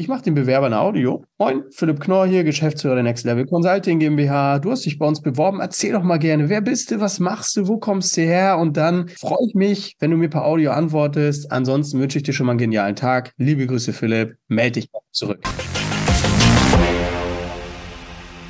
Ich 0.00 0.06
mache 0.06 0.22
den 0.22 0.36
Bewerber 0.36 0.66
ein 0.66 0.74
Audio. 0.74 1.24
Moin, 1.38 1.64
Philipp 1.72 1.98
Knorr 1.98 2.24
hier, 2.24 2.44
Geschäftsführer 2.44 2.94
der 2.94 3.02
Next 3.02 3.24
Level 3.24 3.44
Consulting 3.46 3.98
GmbH. 3.98 4.60
Du 4.60 4.70
hast 4.70 4.86
dich 4.86 4.96
bei 4.96 5.04
uns 5.04 5.20
beworben. 5.20 5.58
Erzähl 5.58 5.90
doch 5.90 6.04
mal 6.04 6.18
gerne, 6.18 6.48
wer 6.48 6.60
bist 6.60 6.92
du, 6.92 7.00
was 7.00 7.18
machst 7.18 7.56
du, 7.56 7.66
wo 7.66 7.78
kommst 7.78 8.16
du 8.16 8.20
her? 8.20 8.58
Und 8.58 8.76
dann 8.76 9.08
freue 9.08 9.44
ich 9.48 9.56
mich, 9.56 9.96
wenn 9.98 10.12
du 10.12 10.16
mir 10.16 10.30
per 10.30 10.44
Audio 10.44 10.70
antwortest. 10.70 11.50
Ansonsten 11.50 11.98
wünsche 11.98 12.18
ich 12.18 12.22
dir 12.22 12.32
schon 12.32 12.46
mal 12.46 12.52
einen 12.52 12.60
genialen 12.60 12.94
Tag. 12.94 13.32
Liebe 13.38 13.66
Grüße, 13.66 13.92
Philipp. 13.92 14.36
Melde 14.46 14.82
dich 14.82 14.88
zurück. 15.10 15.42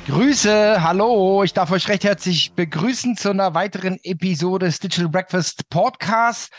Grüße, 0.05 0.83
hallo, 0.83 1.43
ich 1.43 1.53
darf 1.53 1.71
euch 1.71 1.87
recht 1.87 2.03
herzlich 2.03 2.53
begrüßen 2.53 3.17
zu 3.17 3.31
einer 3.31 3.55
weiteren 3.55 3.97
Episode 4.03 4.67
des 4.67 4.79
Digital 4.79 5.09
Breakfast 5.09 5.67
Podcast. 5.71 6.51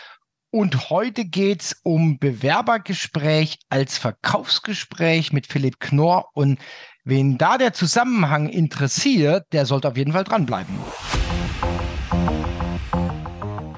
Und 0.52 0.90
heute 0.90 1.24
geht's 1.24 1.76
um 1.84 2.18
Bewerbergespräch 2.18 3.60
als 3.68 3.98
Verkaufsgespräch 3.98 5.32
mit 5.32 5.46
Philipp 5.46 5.78
Knorr. 5.78 6.26
Und 6.34 6.58
wen 7.04 7.38
da 7.38 7.56
der 7.56 7.72
Zusammenhang 7.72 8.48
interessiert, 8.48 9.46
der 9.52 9.64
sollte 9.64 9.86
auf 9.86 9.96
jeden 9.96 10.12
Fall 10.12 10.24
dranbleiben. 10.24 10.74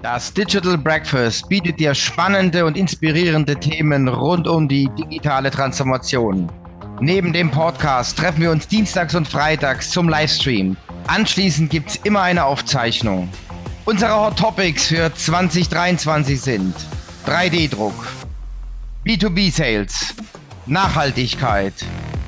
Das 0.00 0.32
Digital 0.32 0.78
Breakfast 0.78 1.46
bietet 1.50 1.78
dir 1.78 1.94
spannende 1.94 2.64
und 2.64 2.78
inspirierende 2.78 3.54
Themen 3.54 4.08
rund 4.08 4.48
um 4.48 4.66
die 4.66 4.88
digitale 4.98 5.50
Transformation. 5.50 6.50
Neben 7.00 7.34
dem 7.34 7.50
Podcast 7.50 8.16
treffen 8.16 8.40
wir 8.40 8.50
uns 8.50 8.66
dienstags 8.66 9.14
und 9.14 9.28
freitags 9.28 9.90
zum 9.90 10.08
Livestream. 10.08 10.78
Anschließend 11.06 11.68
gibt's 11.68 11.96
immer 11.96 12.22
eine 12.22 12.46
Aufzeichnung. 12.46 13.28
Unsere 13.84 14.14
Hot 14.14 14.38
Topics 14.38 14.86
für 14.86 15.12
2023 15.12 16.40
sind 16.40 16.74
3D-Druck, 17.26 18.06
B2B-Sales, 19.04 20.14
Nachhaltigkeit 20.66 21.74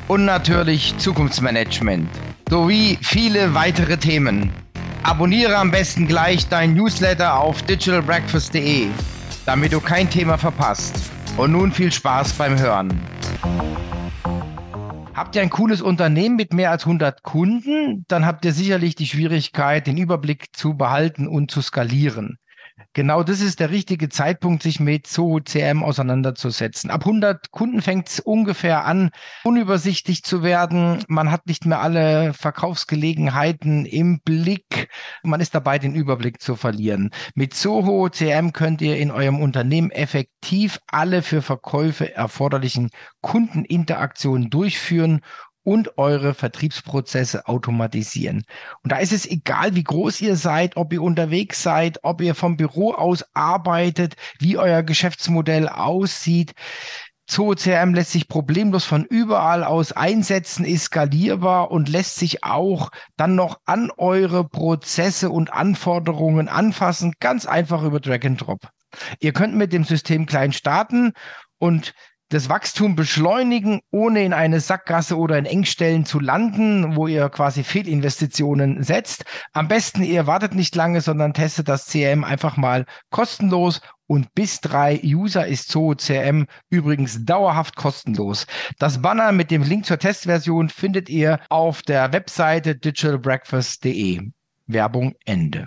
und 0.09 0.25
natürlich 0.25 0.99
Zukunftsmanagement 0.99 2.09
sowie 2.51 2.99
viele 3.03 3.55
weitere 3.55 3.97
Themen. 3.97 4.53
Abonniere 5.05 5.57
am 5.57 5.71
besten 5.71 6.09
gleich 6.09 6.49
dein 6.49 6.75
Newsletter 6.75 7.39
auf 7.39 7.63
digitalbreakfast.de, 7.63 8.89
damit 9.47 9.73
du 9.73 9.81
kein 9.81 10.11
Thema 10.11 10.37
verpasst. 10.37 10.97
Und 11.37 11.53
nun 11.53 11.71
viel 11.71 11.93
Spaß 11.93 12.33
beim 12.33 12.59
Hören. 12.59 12.99
Habt 15.15 15.37
ihr 15.37 15.43
ein 15.43 15.51
cooles 15.51 15.81
Unternehmen 15.81 16.35
mit 16.35 16.53
mehr 16.53 16.73
als 16.73 16.87
100 16.87 17.23
Kunden, 17.23 18.05
dann 18.09 18.27
habt 18.27 18.45
ihr 18.45 18.53
sicherlich 18.53 18.97
die 18.97 19.07
Schwierigkeit, 19.07 19.87
den 19.87 19.97
Überblick 19.97 20.49
zu 20.57 20.77
behalten 20.77 21.29
und 21.29 21.53
zu 21.53 21.63
skalieren. 21.63 22.39
Genau 22.95 23.25
das 23.25 23.41
ist 23.41 23.59
der 23.59 23.71
richtige 23.71 24.09
Zeitpunkt, 24.09 24.63
sich 24.63 24.79
mit 24.79 25.09
Zoho 25.09 25.41
CM 25.41 25.83
auseinanderzusetzen. 25.83 26.91
Ab 26.91 27.01
100 27.01 27.51
Kunden 27.51 27.83
fängt 27.83 28.09
es 28.09 28.21
ungefähr 28.21 28.85
an, 28.85 29.11
unübersichtlich 29.43 30.23
zu 30.23 30.45
werden. 30.45 31.05
Man 31.09 31.33
hat 31.33 31.49
nicht 31.49 31.67
mehr 31.67 31.81
alle 31.81 32.33
Verkaufsgelegenheiten 32.35 33.85
im 33.85 34.21
Blick. 34.21 34.89
Man 35.25 35.41
ist 35.41 35.57
dabei, 35.57 35.81
den 35.81 35.97
Überblick 35.97 36.41
zu 36.41 36.55
verlieren. 36.55 37.11
Mit 37.35 37.55
Zoho 37.55 38.09
CM 38.11 38.53
könnt 38.53 38.81
ihr 38.81 38.97
in 38.97 39.11
eurem 39.11 39.41
Unternehmen 39.41 39.91
effektiv 39.91 40.79
alle 40.87 41.23
für 41.23 41.43
Verkäufe 41.43 42.15
erforderlichen 42.15 42.91
Kundeninteraktionen 43.23 44.51
durchführen 44.51 45.21
und 45.65 45.99
eure 45.99 46.35
Vertriebsprozesse 46.35 47.49
automatisieren. 47.49 48.45
Und 48.83 48.93
da 48.93 48.99
ist 48.99 49.13
es 49.13 49.27
egal, 49.27 49.75
wie 49.75 49.83
groß 49.83 50.21
ihr 50.21 50.37
seid, 50.37 50.77
ob 50.77 50.93
ihr 50.93 51.03
unterwegs 51.03 51.63
seid, 51.63 51.99
ob 52.05 52.21
ihr 52.21 52.35
vom 52.35 52.57
Büro 52.57 52.93
aus 52.93 53.25
arbeitet, 53.35 54.15
wie 54.39 54.59
euer 54.59 54.83
Geschäftsmodell 54.83 55.69
aussieht. 55.69 56.53
ZooCRM 57.27 57.95
lässt 57.95 58.13
sich 58.13 58.29
problemlos 58.29 58.85
von 58.85 59.07
überall 59.07 59.65
aus 59.65 59.93
einsetzen, 59.93 60.67
ist 60.67 60.85
skalierbar 60.85 61.71
und 61.71 61.89
lässt 61.89 62.17
sich 62.17 62.45
auch 62.45 62.91
dann 63.17 63.35
noch 63.35 63.61
an 63.65 63.91
eure 63.97 64.47
Prozesse 64.47 65.31
und 65.31 65.51
Anforderungen 65.51 66.49
anfassen, 66.49 67.15
ganz 67.21 67.47
einfach 67.47 67.83
über 67.83 67.99
Drag 67.99 68.25
and 68.25 68.41
Drop. 68.41 68.69
Ihr 69.21 69.33
könnt 69.33 69.55
mit 69.55 69.73
dem 69.73 69.85
System 69.85 70.27
klein 70.27 70.53
starten 70.53 71.13
und 71.59 71.95
das 72.29 72.49
Wachstum 72.49 72.97
beschleunigen, 72.97 73.81
ohne 73.91 74.25
in 74.25 74.33
eine 74.33 74.61
Sackgasse 74.61 75.17
oder 75.17 75.39
in 75.39 75.47
Engstellen 75.47 76.05
zu 76.05 76.21
landen, 76.21 76.97
wo 76.97 77.07
ihr 77.07 77.29
quasi 77.29 77.65
Fehlinvestitionen 77.65 78.83
setzt. 78.83 79.25
Am 79.53 79.69
besten, 79.69 80.03
ihr 80.03 80.27
wartet 80.27 80.55
nicht 80.55 80.75
lange, 80.75 81.01
sondern 81.01 81.35
testet 81.35 81.69
das 81.69 81.87
CRM 81.87 82.25
einfach 82.25 82.57
mal 82.57 82.87
kostenlos 83.11 83.81
und 84.07 84.35
bis 84.35 84.61
drei 84.61 85.01
User 85.03 85.47
ist 85.47 85.69
Zoho 85.69 85.95
CRM 85.95 86.47
übrigens 86.69 87.25
dauerhaft 87.25 87.77
kostenlos. 87.77 88.47
Das 88.79 89.01
Banner 89.01 89.33
mit 89.33 89.51
dem 89.51 89.63
Link 89.63 89.87
zur 89.87 89.99
Testversion 89.99 90.69
findet 90.69 91.09
ihr 91.09 91.41
auf 91.49 91.83
der 91.83 92.13
Webseite 92.13 92.77
digitalbreakfast.de. 92.77 94.31
Werbung 94.67 95.15
Ende. 95.25 95.67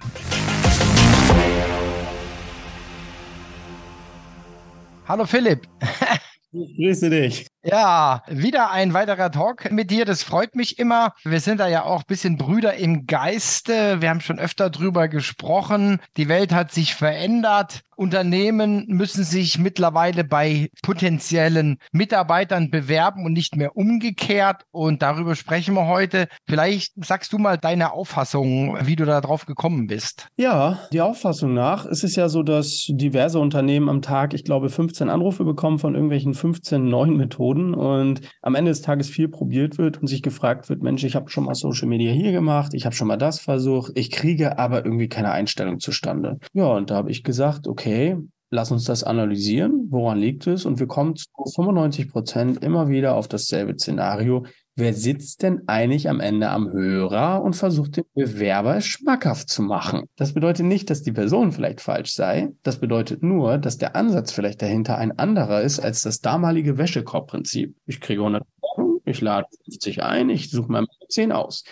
Hallo 5.08 5.26
Philipp. 5.26 5.68
Ich 6.52 6.76
grüße 6.78 7.10
dich. 7.10 7.48
Ja, 7.64 8.24
wieder 8.30 8.72
ein 8.72 8.94
weiterer 8.94 9.30
Talk 9.30 9.72
mit 9.72 9.92
dir. 9.92 10.06
Das 10.06 10.24
freut 10.24 10.56
mich 10.56 10.80
immer. 10.80 11.14
Wir 11.26 11.42
sind 11.42 11.60
da 11.60 11.68
ja 11.68 11.84
auch 11.84 12.00
ein 12.00 12.08
bisschen 12.08 12.38
Brüder 12.38 12.76
im 12.76 13.06
Geiste. 13.08 14.02
Wir 14.02 14.10
haben 14.10 14.22
schon 14.22 14.40
öfter 14.40 14.70
drüber 14.70 15.10
gesprochen. 15.10 16.00
Die 16.16 16.30
Welt 16.30 16.54
hat 16.54 16.72
sich 16.72 16.96
verändert. 16.96 17.82
Unternehmen 17.98 18.86
müssen 18.88 19.24
sich 19.24 19.58
mittlerweile 19.58 20.24
bei 20.24 20.70
potenziellen 20.84 21.80
Mitarbeitern 21.92 22.70
bewerben 22.70 23.26
und 23.26 23.34
nicht 23.34 23.56
mehr 23.56 23.76
umgekehrt. 23.76 24.64
Und 24.72 25.02
darüber 25.02 25.36
sprechen 25.36 25.74
wir 25.74 25.88
heute. 25.88 26.28
Vielleicht 26.48 26.94
sagst 27.04 27.34
du 27.34 27.40
mal 27.40 27.58
deine 27.58 27.92
Auffassung, 27.92 28.78
wie 28.84 28.96
du 28.96 29.04
da 29.04 29.20
drauf 29.20 29.48
gekommen 29.48 29.88
bist. 29.88 30.28
Ja, 30.38 30.80
die 30.94 31.02
Auffassung 31.02 31.56
nach 31.56 31.86
ist 31.86 32.04
es 32.04 32.16
ja 32.16 32.30
so, 32.30 32.44
dass 32.44 32.86
diverse 32.88 33.40
Unternehmen 33.40 33.90
am 33.90 34.04
Tag, 34.04 34.36
ich 34.36 34.44
glaube, 34.44 34.70
15 34.70 35.10
Anrufe 35.10 35.44
bekommen 35.44 35.80
von 35.80 35.96
irgendwelchen 35.96 36.36
15 36.38 36.88
neuen 36.88 37.18
Methoden 37.18 37.74
und 37.74 38.22
am 38.42 38.56
Ende 38.56 38.72
des 38.72 38.82
Tages 38.82 39.10
viel 39.10 39.28
probiert 39.28 39.78
wird 39.78 40.00
und 40.00 40.08
sich 40.08 40.22
gefragt 40.22 40.70
wird, 40.70 40.82
Mensch, 40.82 41.04
ich 41.04 41.16
habe 41.16 41.30
schon 41.30 41.46
mal 41.46 41.56
Social 41.56 41.88
Media 41.88 42.12
hier 42.12 42.32
gemacht, 42.32 42.74
ich 42.74 42.86
habe 42.86 42.96
schon 42.96 43.08
mal 43.08 43.18
das 43.18 43.40
versucht, 43.40 43.92
ich 43.96 44.12
kriege 44.12 44.58
aber 44.58 44.86
irgendwie 44.86 45.10
keine 45.10 45.32
Einstellung 45.32 45.80
zustande. 45.80 46.40
Ja, 46.54 46.68
und 46.68 46.90
da 46.90 46.96
habe 46.96 47.12
ich 47.12 47.24
gesagt, 47.24 47.68
okay, 47.68 48.18
lass 48.50 48.72
uns 48.72 48.86
das 48.86 49.04
analysieren, 49.04 49.88
woran 49.90 50.20
liegt 50.20 50.48
es? 50.48 50.66
Und 50.66 50.80
wir 50.80 50.88
kommen 50.88 51.16
zu 51.16 51.28
95 51.56 52.10
Prozent 52.10 52.64
immer 52.64 52.88
wieder 52.88 53.16
auf 53.16 53.28
dasselbe 53.28 53.78
Szenario. 53.78 54.46
Wer 54.80 54.94
sitzt 54.94 55.42
denn 55.42 55.68
eigentlich 55.68 56.08
am 56.08 56.20
Ende 56.20 56.52
am 56.52 56.72
Hörer 56.72 57.42
und 57.42 57.56
versucht 57.56 57.98
den 57.98 58.04
Bewerber 58.14 58.80
schmackhaft 58.80 59.50
zu 59.50 59.64
machen? 59.64 60.04
Das 60.18 60.36
bedeutet 60.36 60.68
nicht, 60.68 60.92
dass 60.92 61.02
die 61.02 61.12
Person 61.12 61.52
vielleicht 61.52 61.82
falsch 61.82 62.14
sei. 62.14 62.50
Das 62.62 62.80
bedeutet 62.80 63.24
nur, 63.24 63.58
dass 63.58 63.80
der 63.80 63.96
Ansatz 63.96 64.32
vielleicht 64.32 64.62
dahinter 64.62 65.00
ein 65.00 65.18
anderer 65.18 65.64
ist 65.64 65.80
als 65.80 66.04
das 66.04 66.22
damalige 66.22 66.78
Wäschekorbprinzip. 66.78 67.76
Ich 67.88 68.00
kriege 68.02 68.22
100 68.22 68.44
Bewerbungen, 68.62 69.02
ich 69.06 69.20
lade 69.20 69.48
50 69.66 70.04
ein, 70.04 70.30
ich 70.30 70.52
suche 70.52 70.72
mal 70.72 70.86
10 71.10 71.32
aus. 71.32 71.64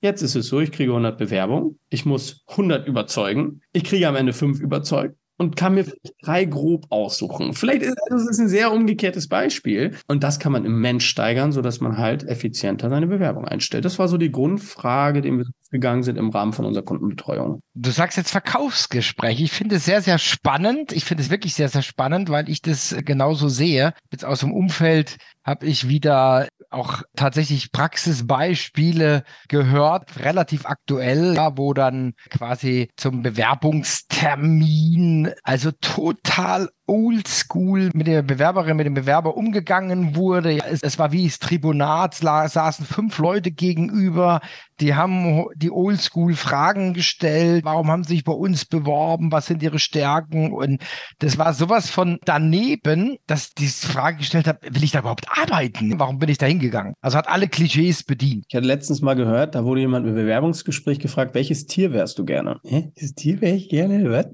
Jetzt 0.00 0.22
ist 0.22 0.36
es 0.36 0.46
so, 0.46 0.60
ich 0.60 0.70
kriege 0.70 0.92
100 0.92 1.18
Bewerbungen, 1.18 1.80
ich 1.88 2.06
muss 2.06 2.44
100 2.46 2.86
überzeugen, 2.86 3.62
ich 3.72 3.82
kriege 3.82 4.06
am 4.06 4.14
Ende 4.14 4.32
5 4.32 4.60
überzeugt 4.60 5.16
und 5.36 5.56
kann 5.56 5.74
mir 5.74 5.86
drei 6.22 6.44
grob 6.44 6.86
aussuchen. 6.90 7.54
Vielleicht 7.54 7.82
ist 7.82 7.96
das 8.08 8.28
ist 8.28 8.38
ein 8.38 8.48
sehr 8.48 8.72
umgekehrtes 8.72 9.28
Beispiel. 9.28 9.96
Und 10.06 10.22
das 10.22 10.38
kann 10.38 10.52
man 10.52 10.64
im 10.64 10.80
Mensch 10.80 11.06
steigern, 11.06 11.52
sodass 11.52 11.80
man 11.80 11.98
halt 11.98 12.24
effizienter 12.24 12.88
seine 12.88 13.06
Bewerbung 13.06 13.44
einstellt. 13.44 13.84
Das 13.84 13.98
war 13.98 14.08
so 14.08 14.16
die 14.16 14.30
Grundfrage, 14.30 15.22
die 15.22 15.32
wir 15.32 15.44
gegangen 15.70 16.04
sind 16.04 16.18
im 16.18 16.30
Rahmen 16.30 16.52
von 16.52 16.64
unserer 16.64 16.84
Kundenbetreuung. 16.84 17.60
Du 17.74 17.90
sagst 17.90 18.16
jetzt 18.16 18.30
Verkaufsgespräch. 18.30 19.40
Ich 19.40 19.50
finde 19.50 19.76
es 19.76 19.84
sehr, 19.84 20.02
sehr 20.02 20.18
spannend. 20.18 20.92
Ich 20.92 21.04
finde 21.04 21.22
es 21.22 21.30
wirklich 21.30 21.54
sehr, 21.54 21.68
sehr 21.68 21.82
spannend, 21.82 22.30
weil 22.30 22.48
ich 22.48 22.62
das 22.62 22.94
genauso 23.04 23.48
sehe. 23.48 23.92
Jetzt 24.12 24.24
aus 24.24 24.40
dem 24.40 24.52
Umfeld 24.52 25.16
habe 25.44 25.66
ich 25.66 25.88
wieder 25.88 26.48
auch 26.70 27.02
tatsächlich 27.14 27.70
Praxisbeispiele 27.70 29.22
gehört, 29.48 30.18
relativ 30.18 30.66
aktuell, 30.66 31.36
ja, 31.36 31.56
wo 31.56 31.74
dann 31.74 32.14
quasi 32.30 32.90
zum 32.96 33.22
Bewerbungstermin, 33.22 35.32
also 35.42 35.70
total 35.80 36.68
oldschool 36.86 37.90
mit 37.94 38.06
der 38.06 38.22
Bewerberin, 38.22 38.76
mit 38.76 38.86
dem 38.86 38.94
Bewerber 38.94 39.36
umgegangen 39.36 40.16
wurde. 40.16 40.58
Es, 40.66 40.82
es 40.82 40.98
war 40.98 41.12
wie 41.12 41.26
das 41.26 41.38
Tribunat, 41.38 42.14
saßen 42.14 42.84
fünf 42.84 43.18
Leute 43.18 43.50
gegenüber, 43.50 44.40
die 44.80 44.94
haben 44.94 45.46
die 45.56 45.70
oldschool 45.70 46.34
Fragen 46.34 46.94
gestellt. 46.94 47.64
Warum 47.64 47.90
haben 47.90 48.04
sie 48.04 48.14
sich 48.14 48.24
bei 48.24 48.32
uns 48.32 48.64
beworben? 48.64 49.32
Was 49.32 49.46
sind 49.46 49.62
ihre 49.62 49.78
Stärken? 49.78 50.52
Und 50.52 50.82
das 51.20 51.38
war 51.38 51.54
sowas 51.54 51.90
von 51.90 52.18
daneben, 52.24 53.16
dass 53.26 53.52
die 53.52 53.68
Frage 53.68 54.18
gestellt 54.18 54.46
hat, 54.46 54.62
will 54.62 54.84
ich 54.84 54.90
da 54.90 54.98
überhaupt 54.98 55.26
arbeiten? 55.36 55.98
Warum 55.98 56.18
bin 56.18 56.28
ich 56.28 56.38
da 56.38 56.46
hingegangen? 56.46 56.94
Also 57.00 57.18
hat 57.18 57.28
alle 57.28 57.48
Klischees 57.48 58.02
bedient. 58.02 58.46
Ich 58.48 58.54
hatte 58.54 58.66
letztens 58.66 59.02
mal 59.02 59.14
gehört, 59.14 59.54
da 59.54 59.64
wurde 59.64 59.80
jemand 59.80 60.06
im 60.06 60.14
Bewerbungsgespräch 60.14 60.98
gefragt, 60.98 61.34
welches 61.34 61.66
Tier 61.66 61.92
wärst 61.92 62.18
du 62.18 62.24
gerne? 62.24 62.60
Hä? 62.64 62.92
Das 63.00 63.14
Tier 63.14 63.40
wäre 63.40 63.56
ich 63.56 63.68
gerne? 63.68 64.10
Was? 64.10 64.26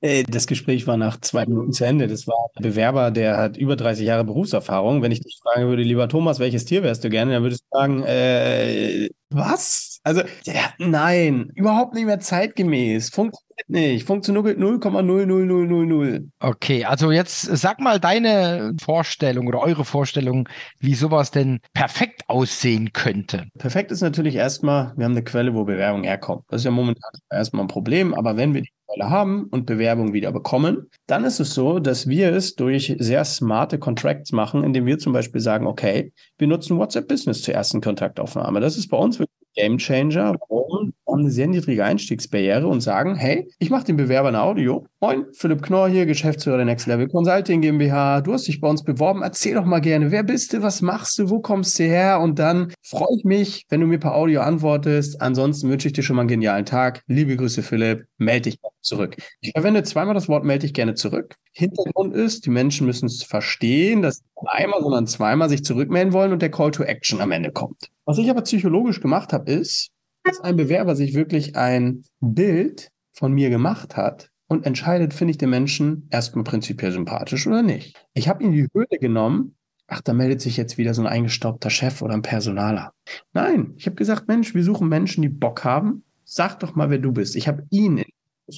Äh, 0.00 0.22
das 0.24 0.46
Gespräch 0.46 0.86
war 0.86 0.96
nach 0.96 1.20
zwei 1.20 1.44
Minuten 1.46 1.72
zu 1.72 1.84
Ende. 1.84 2.06
Das 2.06 2.26
war 2.26 2.36
ein 2.54 2.62
Bewerber, 2.62 3.10
der 3.10 3.36
hat 3.36 3.56
über 3.56 3.76
30 3.76 4.06
Jahre 4.06 4.24
Berufserfahrung. 4.24 5.02
Wenn 5.02 5.12
ich 5.12 5.20
dich 5.20 5.38
fragen 5.42 5.68
würde, 5.68 5.82
lieber 5.82 6.08
Thomas, 6.08 6.38
welches 6.38 6.64
Tier 6.64 6.82
wärst 6.82 7.04
du 7.04 7.10
gerne, 7.10 7.32
dann 7.32 7.42
würdest 7.42 7.64
du 7.64 7.78
sagen, 7.78 8.02
äh, 8.04 9.08
was? 9.30 9.87
Also, 10.04 10.22
ja, 10.44 10.72
nein, 10.78 11.50
überhaupt 11.54 11.94
nicht 11.94 12.06
mehr 12.06 12.20
zeitgemäß. 12.20 13.10
Funktioniert 13.10 13.68
nicht. 13.68 14.06
Funktioniert 14.06 14.58
0,00000. 14.58 16.28
Okay, 16.40 16.84
also 16.84 17.10
jetzt 17.10 17.42
sag 17.42 17.80
mal 17.80 17.98
deine 18.00 18.74
Vorstellung 18.80 19.46
oder 19.48 19.60
eure 19.60 19.84
Vorstellung, 19.84 20.48
wie 20.78 20.94
sowas 20.94 21.30
denn 21.30 21.60
perfekt 21.74 22.22
aussehen 22.28 22.92
könnte. 22.92 23.46
Perfekt 23.58 23.90
ist 23.90 24.00
natürlich 24.00 24.36
erstmal, 24.36 24.92
wir 24.96 25.04
haben 25.04 25.12
eine 25.12 25.24
Quelle, 25.24 25.54
wo 25.54 25.64
Bewerbung 25.64 26.04
herkommt. 26.04 26.44
Das 26.48 26.62
ist 26.62 26.64
ja 26.64 26.70
momentan 26.70 27.10
erstmal 27.30 27.64
ein 27.64 27.68
Problem, 27.68 28.14
aber 28.14 28.36
wenn 28.36 28.54
wir 28.54 28.62
die 28.62 28.72
Quelle 28.86 29.10
haben 29.10 29.44
und 29.50 29.66
Bewerbung 29.66 30.12
wieder 30.12 30.32
bekommen, 30.32 30.88
dann 31.06 31.24
ist 31.24 31.40
es 31.40 31.52
so, 31.52 31.78
dass 31.78 32.08
wir 32.08 32.32
es 32.32 32.54
durch 32.54 32.96
sehr 32.98 33.24
smarte 33.24 33.78
Contracts 33.78 34.32
machen, 34.32 34.64
indem 34.64 34.86
wir 34.86 34.98
zum 34.98 35.12
Beispiel 35.12 35.40
sagen, 35.40 35.66
okay, 35.66 36.12
wir 36.38 36.46
nutzen 36.46 36.78
WhatsApp 36.78 37.08
Business 37.08 37.42
zur 37.42 37.54
ersten 37.54 37.80
Kontaktaufnahme. 37.80 38.60
Das 38.60 38.78
ist 38.78 38.88
bei 38.88 38.96
uns 38.96 39.18
wirklich 39.18 39.37
Game 39.58 39.76
Changer. 39.76 40.36
Warum? 40.48 40.92
Haben 41.08 41.20
eine 41.20 41.30
sehr 41.30 41.48
niedrige 41.48 41.84
Einstiegsbarriere 41.84 42.68
und 42.68 42.80
sagen, 42.80 43.16
hey, 43.16 43.48
ich 43.58 43.70
mache 43.70 43.84
den 43.84 43.96
Bewerber 43.96 44.28
ein 44.28 44.36
Audio. 44.36 44.86
Moin, 45.00 45.24
Philipp 45.32 45.62
Knorr 45.62 45.88
hier, 45.88 46.06
Geschäftsführer 46.06 46.58
der 46.58 46.66
Next 46.66 46.86
Level 46.86 47.08
Consulting 47.08 47.60
GmbH. 47.60 48.20
Du 48.20 48.32
hast 48.32 48.46
dich 48.46 48.60
bei 48.60 48.68
uns 48.68 48.84
beworben. 48.84 49.22
Erzähl 49.22 49.54
doch 49.54 49.64
mal 49.64 49.80
gerne, 49.80 50.12
wer 50.12 50.22
bist 50.22 50.52
du, 50.52 50.62
was 50.62 50.80
machst 50.80 51.18
du, 51.18 51.28
wo 51.28 51.40
kommst 51.40 51.76
du 51.78 51.84
her? 51.84 52.20
Und 52.20 52.38
dann 52.38 52.72
freue 52.82 53.08
ich 53.16 53.24
mich, 53.24 53.66
wenn 53.68 53.80
du 53.80 53.88
mir 53.88 53.98
per 53.98 54.14
Audio 54.14 54.42
antwortest. 54.42 55.20
Ansonsten 55.20 55.68
wünsche 55.70 55.88
ich 55.88 55.94
dir 55.94 56.02
schon 56.02 56.14
mal 56.14 56.22
einen 56.22 56.28
genialen 56.28 56.64
Tag. 56.64 57.02
Liebe 57.08 57.36
Grüße, 57.36 57.64
Philipp. 57.64 58.06
Melde 58.18 58.50
dich 58.50 58.60
zurück. 58.80 59.16
Ich 59.40 59.50
verwende 59.50 59.82
zweimal 59.82 60.14
das 60.14 60.28
Wort 60.28 60.44
melde 60.44 60.66
dich 60.66 60.74
gerne 60.74 60.94
zurück. 60.94 61.34
Hintergrund 61.58 62.14
ist, 62.14 62.46
die 62.46 62.50
Menschen 62.50 62.86
müssen 62.86 63.06
es 63.06 63.24
verstehen, 63.24 64.00
dass 64.00 64.22
einmal, 64.46 64.80
sondern 64.80 65.08
zweimal 65.08 65.48
sich 65.48 65.64
zurückmelden 65.64 66.12
wollen 66.12 66.32
und 66.32 66.40
der 66.40 66.52
Call 66.52 66.70
to 66.70 66.84
Action 66.84 67.20
am 67.20 67.32
Ende 67.32 67.50
kommt. 67.50 67.90
Was 68.04 68.18
ich 68.18 68.30
aber 68.30 68.42
psychologisch 68.42 69.00
gemacht 69.00 69.32
habe, 69.32 69.50
ist, 69.50 69.90
dass 70.22 70.38
ein 70.40 70.54
Bewerber 70.54 70.94
sich 70.94 71.14
wirklich 71.14 71.56
ein 71.56 72.04
Bild 72.20 72.90
von 73.10 73.32
mir 73.32 73.50
gemacht 73.50 73.96
hat 73.96 74.30
und 74.46 74.66
entscheidet, 74.66 75.12
finde 75.12 75.32
ich 75.32 75.38
den 75.38 75.50
Menschen 75.50 76.06
erstmal 76.10 76.44
prinzipiell 76.44 76.92
sympathisch 76.92 77.44
oder 77.48 77.62
nicht. 77.62 78.00
Ich 78.14 78.28
habe 78.28 78.44
ihn 78.44 78.52
die 78.52 78.68
Hürde 78.72 78.98
genommen, 79.00 79.56
ach, 79.88 80.00
da 80.00 80.12
meldet 80.12 80.40
sich 80.40 80.56
jetzt 80.56 80.78
wieder 80.78 80.94
so 80.94 81.02
ein 81.02 81.08
eingestaubter 81.08 81.70
Chef 81.70 82.02
oder 82.02 82.14
ein 82.14 82.22
Personaler. 82.22 82.92
Nein, 83.32 83.74
ich 83.76 83.86
habe 83.86 83.96
gesagt, 83.96 84.28
Mensch, 84.28 84.54
wir 84.54 84.62
suchen 84.62 84.88
Menschen, 84.88 85.22
die 85.22 85.28
Bock 85.28 85.64
haben. 85.64 86.04
Sag 86.24 86.60
doch 86.60 86.76
mal, 86.76 86.88
wer 86.88 86.98
du 86.98 87.10
bist. 87.10 87.34
Ich 87.34 87.48
habe 87.48 87.64
ihn 87.70 87.98
in 87.98 88.04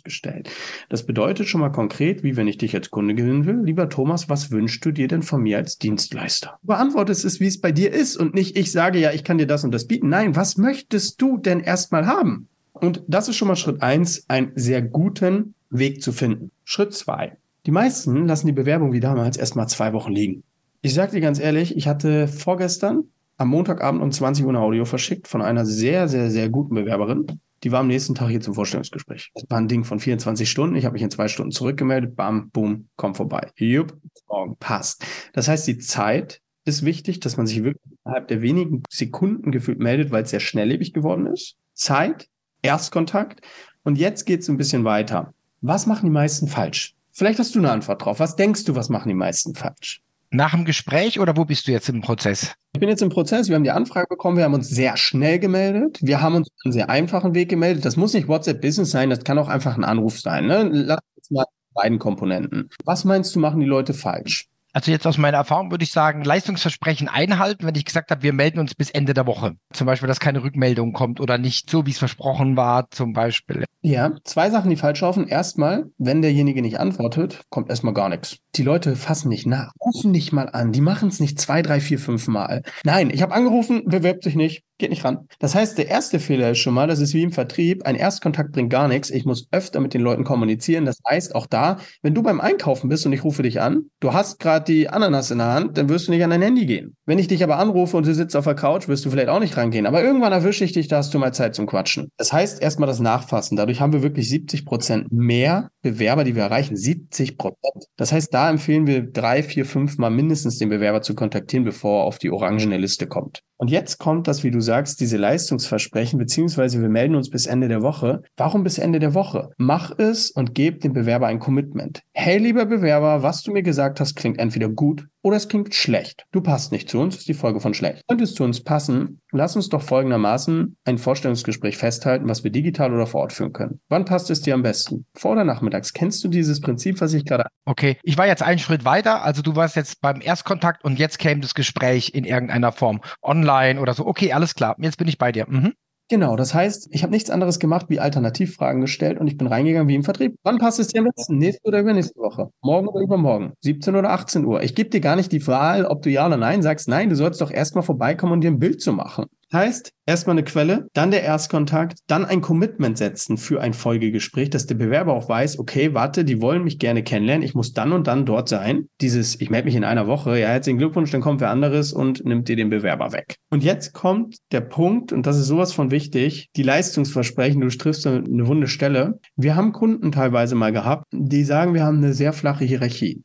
gestellt. 0.05 0.49
Das 0.89 1.05
bedeutet 1.05 1.49
schon 1.49 1.61
mal 1.61 1.71
konkret, 1.71 2.23
wie 2.23 2.37
wenn 2.37 2.49
ich 2.49 2.59
dich 2.59 2.75
als 2.75 2.91
Kunde 2.91 3.15
gewinnen 3.15 3.47
will, 3.47 3.61
lieber 3.63 3.89
Thomas, 3.89 4.29
was 4.29 4.51
wünschst 4.51 4.85
du 4.85 4.93
dir 4.93 5.09
denn 5.09 5.23
von 5.23 5.43
mir 5.43 5.59
als 5.59 5.79
Dienstleister? 5.79 6.59
Beantwortest 6.63 7.25
es, 7.25 7.41
wie 7.41 7.47
es 7.47 7.61
bei 7.61 7.73
dir 7.73 7.93
ist 7.93 8.17
und 8.17 8.35
nicht, 8.35 8.57
ich 8.57 8.73
sage 8.73 8.99
ja, 8.99 9.13
ich 9.13 9.25
kann 9.25 9.39
dir 9.39 9.47
das 9.47 9.65
und 9.65 9.73
das 9.73 9.87
bieten. 9.87 10.09
Nein, 10.09 10.37
was 10.37 10.57
möchtest 10.57 11.21
du 11.21 11.37
denn 11.37 11.61
erstmal 11.61 12.07
haben? 12.07 12.49
Und 12.73 13.03
das 13.09 13.29
ist 13.29 13.37
schon 13.37 13.49
mal 13.49 13.57
Schritt 13.57 13.83
eins, 13.83 14.25
einen 14.29 14.53
sehr 14.55 14.81
guten 14.81 15.55
Weg 15.71 16.03
zu 16.03 16.13
finden. 16.13 16.51
Schritt 16.65 16.95
zwei. 16.95 17.37
Die 17.67 17.71
meisten 17.71 18.27
lassen 18.27 18.47
die 18.47 18.53
Bewerbung 18.53 18.93
wie 18.93 19.01
damals 19.01 19.37
erstmal 19.37 19.69
zwei 19.69 19.93
Wochen 19.93 20.13
liegen. 20.13 20.43
Ich 20.83 20.95
sage 20.95 21.13
dir 21.13 21.21
ganz 21.21 21.39
ehrlich, 21.39 21.77
ich 21.77 21.87
hatte 21.87 22.27
vorgestern 22.27 23.05
am 23.37 23.49
Montagabend 23.49 24.03
um 24.03 24.11
20 24.11 24.45
Uhr 24.45 24.53
ein 24.53 24.57
Audio 24.57 24.85
verschickt 24.85 25.29
von 25.29 25.43
einer 25.43 25.67
sehr, 25.67 26.09
sehr, 26.09 26.31
sehr 26.31 26.49
guten 26.49 26.75
Bewerberin. 26.75 27.27
Die 27.63 27.73
war 27.73 27.81
am 27.81 27.89
nächsten 27.89 28.15
Tag 28.15 28.31
hier 28.31 28.41
zum 28.41 28.55
Vorstellungsgespräch. 28.55 29.31
Das 29.35 29.45
war 29.49 29.59
ein 29.59 29.69
Ding 29.69 29.85
von 29.85 30.01
24 30.01 30.51
Stunden. 30.51 30.77
Ich 30.77 30.85
habe 30.85 30.95
mich 30.95 31.03
in 31.03 31.11
zwei 31.11 31.29
Stunden 31.29 31.53
zurückgemeldet. 31.53 32.17
Bam, 32.17 32.51
boom, 32.51 32.89
komm 32.97 33.15
vorbei. 33.15 33.51
Jupp, 33.57 33.99
morgen 34.29 34.57
passt. 34.57 35.05
Das 35.35 35.49
heißt, 35.49 35.67
die 35.67 35.79
Zeit 35.79 36.41
ist 36.65 36.85
wichtig, 36.85 37.21
dass 37.21 37.37
man 37.37 37.47
sich 37.47 37.63
wirklich 37.63 37.97
innerhalb 38.05 38.29
der 38.29 38.43
wenigen 38.43 38.83
Sekunden 38.89 39.51
gefühlt 39.51 39.79
meldet, 39.79 40.11
weil 40.11 40.23
es 40.23 40.31
sehr 40.31 40.41
schnelllebig 40.41 40.93
geworden 40.93 41.27
ist. 41.27 41.57
Zeit, 41.75 42.29
Erstkontakt. 42.63 43.41
Und 43.83 43.97
jetzt 43.97 44.25
geht 44.25 44.41
es 44.41 44.49
ein 44.49 44.57
bisschen 44.57 44.85
weiter. 44.85 45.35
Was 45.61 45.87
machen 45.87 46.07
die 46.07 46.13
meisten 46.13 46.49
falsch? 46.49 46.95
Vielleicht 47.13 47.39
hast 47.39 47.55
du 47.55 47.59
eine 47.59 47.73
Antwort 47.73 48.05
drauf. 48.05 48.21
Was 48.21 48.37
denkst 48.37 48.65
du, 48.65 48.75
was 48.75 48.89
machen 48.89 49.09
die 49.09 49.15
meisten 49.15 49.55
falsch? 49.55 50.03
Nach 50.33 50.53
dem 50.53 50.65
Gespräch 50.65 51.19
oder 51.19 51.37
wo 51.37 51.45
bist 51.45 51.67
du 51.67 51.73
jetzt 51.73 51.89
im 51.89 52.03
Prozess? 52.03 52.55
Ich 52.73 52.79
bin 52.79 52.89
jetzt 52.89 53.03
im 53.03 53.09
Prozess. 53.09 53.49
Wir 53.49 53.57
haben 53.57 53.65
die 53.65 53.73
Anfrage 53.73 54.07
bekommen. 54.09 54.37
Wir 54.37 54.45
haben 54.45 54.55
uns 54.55 54.69
sehr 54.69 54.97
schnell 54.97 55.41
gemeldet. 55.41 55.99
Wir 56.03 56.23
haben 56.23 56.37
uns 56.37 56.49
einen 56.65 56.73
sehr 56.73 56.89
einfachen 56.89 57.35
Weg 57.35 57.49
gemeldet. 57.49 57.85
Das 57.85 57.97
muss 57.97 58.15
nicht 58.15 58.29
WhatsApp 58.29 58.61
Business 58.61 58.93
sein. 58.93 59.11
Das 59.11 59.25
kann 59.25 59.39
auch 59.39 59.49
einfach 59.49 59.77
ein 59.77 59.83
Anruf 59.83 60.21
sein. 60.21 60.47
Ne? 60.47 60.69
Lass 60.71 61.01
uns 61.17 61.31
mal 61.33 61.47
beiden 61.75 61.99
Komponenten. 61.99 62.71
Was 62.85 63.05
meinst 63.05 63.35
du, 63.35 63.41
machen 63.41 63.59
die 63.59 63.67
Leute 63.67 63.93
falsch? 63.93 64.50
Also 64.73 64.91
jetzt 64.91 65.07
aus 65.07 65.19
meiner 65.19 65.39
Erfahrung 65.39 65.71
würde 65.71 65.85
ich 65.85 65.93
sagen, 65.93 66.23
Leistungsversprechen 66.23 67.09
einhalten, 67.09 67.67
wenn 67.67 67.75
ich 67.75 67.85
gesagt 67.85 68.11
habe, 68.11 68.23
wir 68.23 68.33
melden 68.33 68.61
uns 68.61 68.75
bis 68.75 68.91
Ende 68.91 69.15
der 69.15 69.27
Woche. 69.27 69.57
Zum 69.73 69.87
Beispiel, 69.87 70.07
dass 70.07 70.21
keine 70.21 70.43
Rückmeldung 70.43 70.93
kommt 70.93 71.21
oder 71.21 71.39
nicht 71.39 71.69
so, 71.69 71.87
wie 71.87 71.91
es 71.91 71.99
versprochen 71.99 72.57
war, 72.57 72.91
zum 72.91 73.13
Beispiel. 73.13 73.65
Ja, 73.83 74.13
zwei 74.25 74.51
Sachen, 74.51 74.71
die 74.71 74.77
falsch 74.77 75.01
laufen. 75.01 75.27
Erstmal, 75.27 75.87
wenn 75.97 76.23
derjenige 76.23 76.61
nicht 76.61 76.79
antwortet, 76.79 77.43
kommt 77.49 77.71
erstmal 77.71 77.95
gar 77.95 78.11
nichts. 78.11 78.37
Die 78.57 78.63
Leute 78.63 78.95
fassen 78.95 79.29
nicht 79.29 79.47
nach, 79.47 79.73
rufen 79.81 80.11
nicht 80.11 80.33
mal 80.33 80.49
an, 80.49 80.73
die 80.73 80.81
machen 80.81 81.09
es 81.09 81.21
nicht 81.21 81.41
zwei, 81.41 81.63
drei, 81.63 81.81
vier, 81.81 81.99
fünf 81.99 82.29
Mal. 82.29 82.63
Nein, 82.85 83.11
ich 83.11 83.23
habe 83.23 83.33
angerufen, 83.33 83.85
bewirbt 83.87 84.25
sich 84.25 84.35
nicht, 84.35 84.65
geht 84.79 84.91
nicht 84.91 85.05
ran. 85.05 85.29
Das 85.39 85.55
heißt, 85.55 85.79
der 85.79 85.89
erste 85.89 86.19
Fehler 86.19 86.51
ist 86.51 86.59
schon 86.59 86.75
mal, 86.75 86.89
das 86.89 86.99
ist 86.99 87.15
wie 87.15 87.23
im 87.23 87.33
Vertrieb, 87.33 87.87
ein 87.87 87.95
Erstkontakt 87.95 88.53
bringt 88.53 88.71
gar 88.71 88.89
nichts. 88.89 89.09
Ich 89.11 89.25
muss 89.25 89.47
öfter 89.53 89.81
mit 89.81 89.95
den 89.95 90.01
Leuten 90.01 90.25
kommunizieren. 90.25 90.85
Das 90.85 90.99
heißt, 91.09 91.35
auch 91.35 91.47
da, 91.47 91.79
wenn 92.03 92.15
du 92.15 92.23
beim 92.23 92.41
Einkaufen 92.41 92.89
bist 92.89 93.07
und 93.07 93.13
ich 93.13 93.25
rufe 93.25 93.43
dich 93.45 93.61
an, 93.61 93.85
du 94.01 94.13
hast 94.13 94.41
gerade 94.41 94.60
die 94.65 94.89
Ananas 94.89 95.31
in 95.31 95.39
der 95.39 95.53
Hand, 95.53 95.77
dann 95.79 95.89
wirst 95.89 96.09
du 96.09 96.13
nicht 96.13 96.23
an 96.23 96.31
dein 96.31 96.43
Handy 96.43 96.67
gehen. 96.67 96.97
Wenn 97.07 97.19
ich 97.19 97.29
dich 97.29 97.43
aber 97.43 97.59
anrufe 97.59 97.97
und 97.97 98.07
du 98.07 98.15
sitzt 98.15 98.37
auf 98.37 98.45
der 98.45 98.55
Couch, 98.55 98.89
wirst 98.89 99.05
du 99.05 99.11
vielleicht 99.11 99.29
auch 99.29 99.41
nicht 99.41 99.57
rangehen. 99.57 99.87
Aber 99.87 100.03
irgendwann 100.03 100.33
erwische 100.33 100.65
ich 100.65 100.73
dich, 100.73 100.89
da 100.89 100.99
hast 100.99 101.13
du 101.13 101.19
mal 101.19 101.33
Zeit 101.33 101.55
zum 101.55 101.67
Quatschen. 101.67 102.11
Das 102.17 102.33
heißt, 102.33 102.63
erstmal 102.63 102.87
das 102.87 103.01
Nachfassen. 103.01 103.57
Dadurch 103.57 103.81
haben 103.81 103.93
wir 103.93 104.03
wirklich 104.03 104.29
70 104.29 104.65
Prozent 104.65 105.13
mehr 105.13 105.71
Bewerber, 105.83 106.25
die 106.25 106.35
wir 106.35 106.43
erreichen. 106.43 106.77
70 106.77 107.39
Prozent. 107.39 107.87
Das 107.97 108.13
heißt, 108.13 108.33
da 108.33 108.51
empfehlen 108.51 108.87
wir 108.87 109.03
drei, 109.03 109.43
vier, 109.43 109.65
fünf 109.65 109.99
Mal 109.99 110.11
mindestens 110.11 110.59
den 110.59 110.69
Bewerber 110.69 111.03
zu 111.03 111.15
kontaktieren, 111.15 111.65
bevor 111.65 112.03
er 112.03 112.05
auf 112.05 112.19
die 112.19 112.31
orangene 112.31 112.77
Liste 112.77 113.07
kommt. 113.07 113.43
Und 113.61 113.71
jetzt 113.71 113.99
kommt 113.99 114.27
das, 114.27 114.43
wie 114.43 114.51
du 114.51 114.63
sagst, 114.63 115.03
diese 115.03 115.19
Leistungsversprechen, 115.19 116.19
beziehungsweise 116.19 116.81
wir 116.81 116.89
melden 116.89 117.15
uns 117.15 117.29
bis 117.29 117.45
Ende 117.45 117.69
der 117.69 117.83
Woche. 117.83 118.23
Warum 118.39 118.65
bis 118.65 118.79
Ende 118.79 119.01
der 119.01 119.13
Woche? 119.13 119.51
Mach 119.59 119.99
es 119.99 120.31
und 120.31 120.55
gib 120.55 120.81
dem 120.81 120.95
Bewerber 120.95 121.27
ein 121.27 121.41
Commitment. 121.41 122.01
Hey, 122.15 122.39
lieber 122.39 122.65
Bewerber, 122.65 123.23
was 123.23 123.43
du 123.43 123.53
mir 123.53 123.63
gesagt 123.63 124.01
hast, 124.01 124.15
klingt 124.15 124.39
entweder 124.39 124.71
gut 124.71 125.09
oder 125.23 125.37
es 125.37 125.49
klingt 125.49 125.75
schlecht. 125.75 126.25
Du 126.33 126.41
passt 126.41 126.73
nicht 126.73 126.89
zu 126.89 126.99
uns, 126.99 127.17
ist 127.17 127.29
die 127.29 127.35
Folge 127.35 127.61
von 127.61 127.75
schlecht. 127.75 128.03
Könntest 128.09 128.37
zu 128.37 128.45
uns 128.45 128.63
passen, 128.63 129.21
lass 129.33 129.57
uns 129.57 129.69
doch 129.69 129.83
folgendermaßen 129.83 130.77
ein 130.85 130.99
Vorstellungsgespräch 130.99 131.77
festhalten, 131.77 132.29
was 132.29 132.45
wir 132.45 132.51
digital 132.51 132.93
oder 132.93 133.07
vor 133.07 133.23
Ort 133.23 133.33
führen 133.33 133.53
können. 133.53 133.81
Wann 133.89 134.05
passt 134.05 134.31
es 134.31 134.41
dir 134.41 134.55
am 134.55 134.63
besten? 134.63 135.07
Vor 135.15 135.33
oder 135.33 135.45
nachmittags? 135.45 135.93
Kennst 135.93 136.25
du 136.25 136.29
dieses 136.29 136.61
Prinzip, 136.61 137.01
was 137.01 137.13
ich 137.13 137.25
gerade... 137.25 137.47
Okay, 137.65 137.99
ich 138.03 138.17
war 138.19 138.27
jetzt 138.27 138.43
einen 138.43 138.59
Schritt 138.59 138.85
weiter, 138.85 139.23
also 139.23 139.43
du 139.43 139.57
warst 139.57 139.77
jetzt 139.77 140.01
beim 140.01 140.21
Erstkontakt 140.21 140.85
und 140.85 140.99
jetzt 140.99 141.19
käme 141.19 141.41
das 141.41 141.55
Gespräch 141.55 142.13
in 142.15 142.25
irgendeiner 142.25 142.73
Form, 142.73 143.01
online 143.23 143.81
oder 143.81 143.95
so. 143.95 144.07
Okay, 144.07 144.33
alles 144.33 144.55
klar, 144.55 144.77
jetzt 144.81 144.97
bin 144.97 145.09
ich 145.09 145.19
bei 145.19 145.33
dir. 145.33 145.47
Mhm. 145.49 145.75
Genau, 146.11 146.35
das 146.35 146.55
heißt, 146.55 146.89
ich 146.91 147.05
habe 147.05 147.13
nichts 147.13 147.31
anderes 147.31 147.61
gemacht, 147.61 147.87
wie 147.89 148.01
Alternativfragen 148.01 148.81
gestellt 148.81 149.21
und 149.21 149.29
ich 149.29 149.37
bin 149.37 149.47
reingegangen 149.47 149.87
wie 149.89 149.95
im 149.95 150.03
Vertrieb. 150.03 150.35
Wann 150.43 150.59
passt 150.59 150.81
es 150.81 150.89
dir 150.89 151.03
am 151.03 151.09
besten? 151.15 151.39
Nächste 151.39 151.63
oder 151.69 151.79
übernächste 151.79 152.19
Woche? 152.19 152.51
Morgen 152.63 152.89
oder 152.89 153.01
übermorgen? 153.01 153.53
17 153.61 153.95
oder 153.95 154.11
18 154.11 154.45
Uhr? 154.45 154.61
Ich 154.61 154.75
gebe 154.75 154.91
dir 154.91 155.01
gar 155.01 155.15
nicht 155.15 155.31
die 155.31 155.47
Wahl, 155.47 155.87
ob 155.87 156.03
du 156.03 156.11
ja 156.11 156.27
oder 156.27 156.37
nein 156.37 156.63
sagst. 156.63 156.89
Nein, 156.89 157.11
du 157.11 157.15
sollst 157.15 157.41
doch 157.41 157.53
erstmal 157.53 157.85
vorbeikommen 157.85 158.33
und 158.33 158.41
dir 158.41 158.51
ein 158.51 158.59
Bild 158.59 158.81
zu 158.83 158.93
machen. 158.93 159.27
Heißt, 159.53 159.91
erstmal 160.07 160.35
eine 160.35 160.45
Quelle, 160.45 160.87
dann 160.93 161.11
der 161.11 161.25
Erstkontakt, 161.25 161.99
dann 162.07 162.25
ein 162.25 162.41
Commitment 162.41 162.97
setzen 162.97 163.37
für 163.37 163.61
ein 163.61 163.73
Folgegespräch, 163.73 164.49
dass 164.51 164.67
der 164.67 164.77
Bewerber 164.77 165.13
auch 165.13 165.29
weiß, 165.29 165.59
okay, 165.59 165.93
warte, 165.93 166.25
die 166.25 166.41
wollen 166.41 166.63
mich 166.63 166.79
gerne 166.79 167.03
kennenlernen, 167.03 167.43
ich 167.43 167.55
muss 167.55 167.73
dann 167.73 167.93
und 167.93 168.07
dann 168.07 168.27
dort 168.27 168.49
sein. 168.49 168.89
Dieses, 169.01 169.41
ich 169.41 169.51
melde 169.51 169.67
mich 169.67 169.75
in 169.75 169.83
einer 169.83 170.07
Woche, 170.07 170.39
ja, 170.39 170.49
herzlichen 170.49 170.79
Glückwunsch, 170.79 171.11
dann 171.11 171.21
kommt 171.21 171.41
wer 171.41 171.51
anderes 171.51 171.93
und 171.93 172.25
nimmt 172.25 172.49
dir 172.49 172.55
den 172.55 172.71
Bewerber 172.71 173.13
weg. 173.13 173.37
Und 173.51 173.65
jetzt 173.65 173.93
kommt 173.93 174.37
der 174.53 174.61
Punkt, 174.61 175.13
und 175.13 175.27
das 175.27 175.37
ist 175.37 175.47
sowas 175.47 175.73
von 175.73 175.91
wichtig, 175.91 176.49
die 176.55 176.63
Leistungsversprechen, 176.63 177.61
du 177.61 177.69
triffst 177.69 178.07
eine 178.07 178.47
wunde 178.47 178.69
Stelle. 178.69 179.19
Wir 179.35 179.57
haben 179.57 179.73
Kunden 179.73 180.13
teilweise 180.13 180.55
mal 180.55 180.71
gehabt, 180.71 181.07
die 181.13 181.43
sagen, 181.43 181.75
wir 181.75 181.83
haben 181.83 181.99
eine 181.99 182.13
sehr 182.13 182.33
flache 182.33 182.65
Hierarchie. 182.65 183.23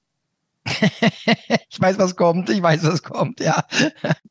ich 1.70 1.80
weiß, 1.80 1.98
was 2.00 2.16
kommt, 2.16 2.50
ich 2.50 2.62
weiß, 2.62 2.84
was 2.86 3.04
kommt, 3.04 3.40
ja. 3.40 3.66